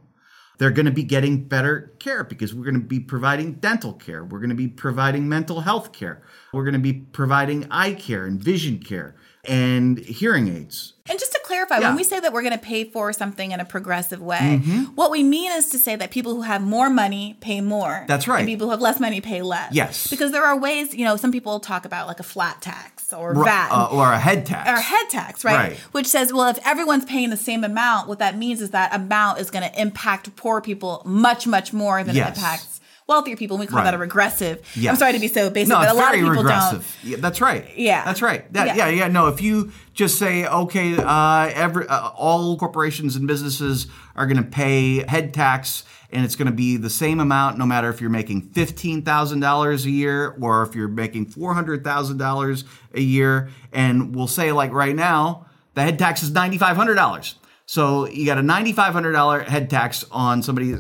[0.58, 4.24] They're going to be getting better care because we're going to be providing dental care.
[4.24, 6.24] We're going to be providing mental health care.
[6.54, 10.94] We're going to be providing eye care and vision care and hearing aids.
[11.10, 11.90] And just to clarify, Yeah.
[11.90, 14.96] when we say that we're going to pay for something in a progressive way, Mhm.
[14.96, 18.06] what we mean is to say that people who have more money pay more.
[18.08, 18.40] That's right.
[18.40, 19.72] And people who have less money pay less.
[19.74, 20.08] Yes.
[20.08, 23.34] Because there are ways, you know, some people talk about like a flat tax or
[23.34, 23.70] VAT.
[23.72, 24.70] uh, or a head tax.
[24.70, 25.56] or head tax, right?
[25.56, 25.78] Right.
[25.92, 29.40] Which says, well, if everyone's paying the same amount, what that means is that amount
[29.40, 32.30] is going to impact poor people much, much more than Yes.
[32.30, 32.75] it impacts
[33.08, 33.58] wealthier people.
[33.58, 33.86] We call Right.
[33.86, 34.62] that a regressive.
[34.88, 36.98] I'm sorry to be so basic, no, but a lot of people regressive.
[37.04, 37.66] Yeah, that's right.
[37.78, 38.04] Yeah.
[38.04, 38.52] that's right.
[38.54, 38.76] That, Yeah.
[38.76, 38.90] yeah.
[38.90, 44.26] yeah, No, if you just say, okay, uh, every uh, all corporations and businesses are
[44.26, 47.90] going to pay head tax, and it's going to be the same amount, no matter
[47.90, 52.18] if you're making fifteen thousand dollars a year or if you're making four hundred thousand
[52.18, 56.76] dollars a year, and we'll say like right now, the head tax is ninety five
[56.78, 57.36] hundred dollars.
[57.66, 60.76] So you got a ninety five hundred dollar head tax on somebody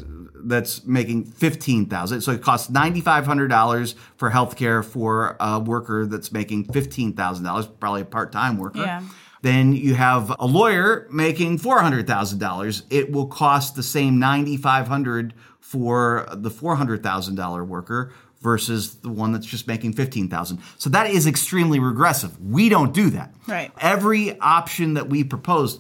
[0.48, 2.22] that's making fifteen thousand.
[2.22, 7.14] So it costs ninety five hundred dollars for healthcare for a worker that's making fifteen
[7.14, 8.80] thousand dollars, probably a part time worker.
[8.80, 9.04] Yeah.
[9.42, 12.84] Then you have a lawyer making four hundred thousand dollars.
[12.90, 18.12] It will cost the same ninety five hundred for the four hundred thousand dollar worker
[18.42, 20.62] versus the one that's just making fifteen thousand.
[20.78, 22.40] So that is extremely regressive.
[22.40, 23.34] We don't do that.
[23.48, 23.72] Right.
[23.80, 25.80] Every option that we propose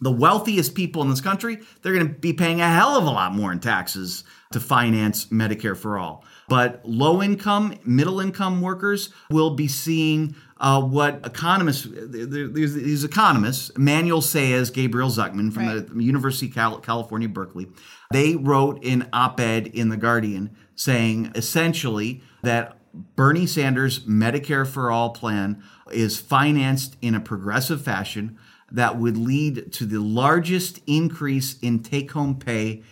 [0.00, 3.10] the wealthiest people in this country, they're going to be paying a hell of a
[3.10, 6.24] lot more in taxes to finance Medicare for all.
[6.48, 13.70] But low income, middle income workers will be seeing uh, what economists, there's these economists,
[13.78, 17.68] Manuel Saez, Gabriel Zucman from the University of Cal- California, Berkeley,
[18.12, 24.90] they wrote an op ed in The Guardian saying essentially that Bernie Sanders' Medicare for
[24.90, 28.38] All plan is financed in a progressive fashion
[28.72, 32.82] that would lead to the largest increase in take home pay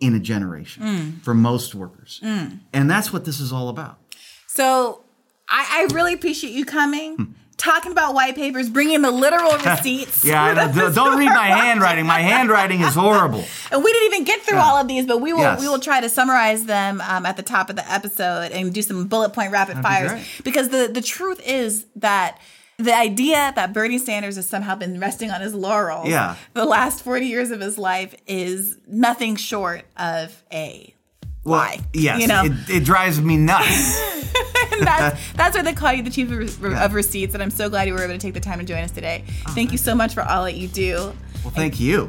[0.00, 1.22] in a generation Mm.
[1.22, 2.20] for most workers.
[2.22, 2.60] Mm.
[2.72, 3.98] And that's what this is all about.
[4.46, 5.02] So
[5.48, 10.22] I, I really appreciate you coming, talking about white papers, bringing the literal receipts.
[10.22, 10.28] Hmm.
[10.28, 10.72] Yeah, know.
[10.72, 12.06] don't, don't read my handwriting.
[12.06, 13.44] My handwriting is horrible.
[13.70, 15.60] And we didn't even get through all of these, but we will Yes.
[15.60, 18.80] we will try to summarize them um, at the top of the episode and do
[18.80, 20.10] some bullet point rapid That'd fires.
[20.12, 20.24] great.
[20.44, 22.38] Because the the truth is that
[22.78, 26.36] the idea that Bernie Sanders has somehow been resting on his laurels Yeah.
[26.54, 30.94] the last 40 years of his life is nothing short of a
[31.42, 31.80] Well, lie.
[31.92, 32.44] Yes, You know?
[32.44, 33.98] it, it drives me nuts.
[34.80, 37.34] that's, that's why they call you the chief of, of receipts.
[37.34, 39.24] And I'm so glad you were able to take the time to join us today.
[39.48, 41.12] Oh, thank you so much for all that you do.
[41.42, 42.08] Well, thank you.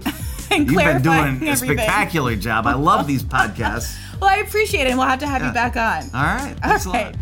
[0.51, 1.77] And You've been doing a everything.
[1.79, 2.67] spectacular job.
[2.67, 3.97] I love these podcasts.
[4.21, 4.89] Well, I appreciate it.
[4.91, 6.03] And we'll have to have you back on.
[6.13, 6.55] All right.
[6.61, 7.15] Thanks a lot.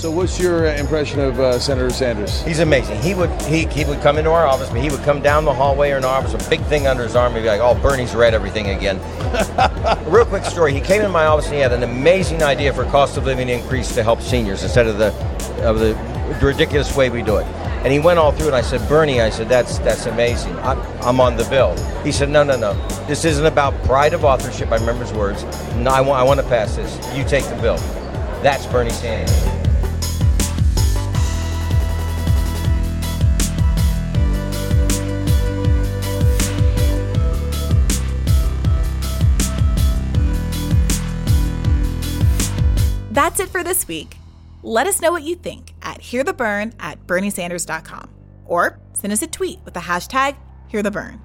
[0.00, 2.40] So, what's your uh, impression of uh, Senator Sanders?
[2.40, 3.02] He's amazing.
[3.02, 5.52] He would he, he would come into our office, but he would come down the
[5.52, 7.74] hallway or in our office, a big thing under his arm, and be like, "Oh,
[7.82, 8.98] Bernie's read everything again."
[10.10, 10.72] real quick story.
[10.72, 13.50] He came in my office and he had an amazing idea for cost of living
[13.50, 15.08] increase to help seniors instead of the
[15.68, 15.94] of the
[16.42, 17.44] ridiculous way we do it.
[17.84, 18.54] And he went all through it.
[18.54, 20.56] And I said, Bernie, I said, that's that's amazing.
[20.60, 21.76] I, I'm on the bill.
[22.04, 22.72] He said, No, no, no.
[23.06, 24.72] This isn't about pride of authorship.
[24.72, 25.44] I remember his words.
[25.76, 26.96] No, I want I want to pass this.
[27.14, 27.76] You take the bill.
[28.42, 29.49] That's Bernie Sanders.
[43.20, 44.16] That's it for this week.
[44.62, 48.08] Let us know what you think at hearthebern at berniesanders.com
[48.46, 50.36] or send us a tweet with the hashtag
[50.72, 51.20] hearthebern.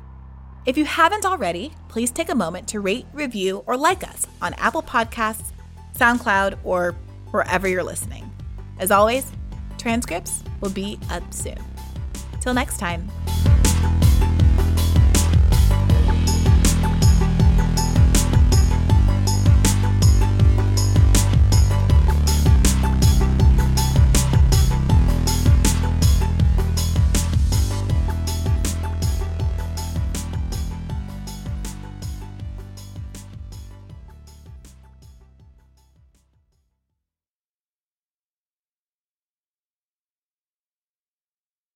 [0.65, 4.53] If you haven't already, please take a moment to rate, review, or like us on
[4.55, 5.53] Apple Podcasts,
[5.97, 6.97] SoundCloud, or
[7.31, 8.29] wherever you're listening.
[8.77, 9.31] As always,
[9.77, 11.63] transcripts will be up soon.
[12.41, 13.09] Till next time.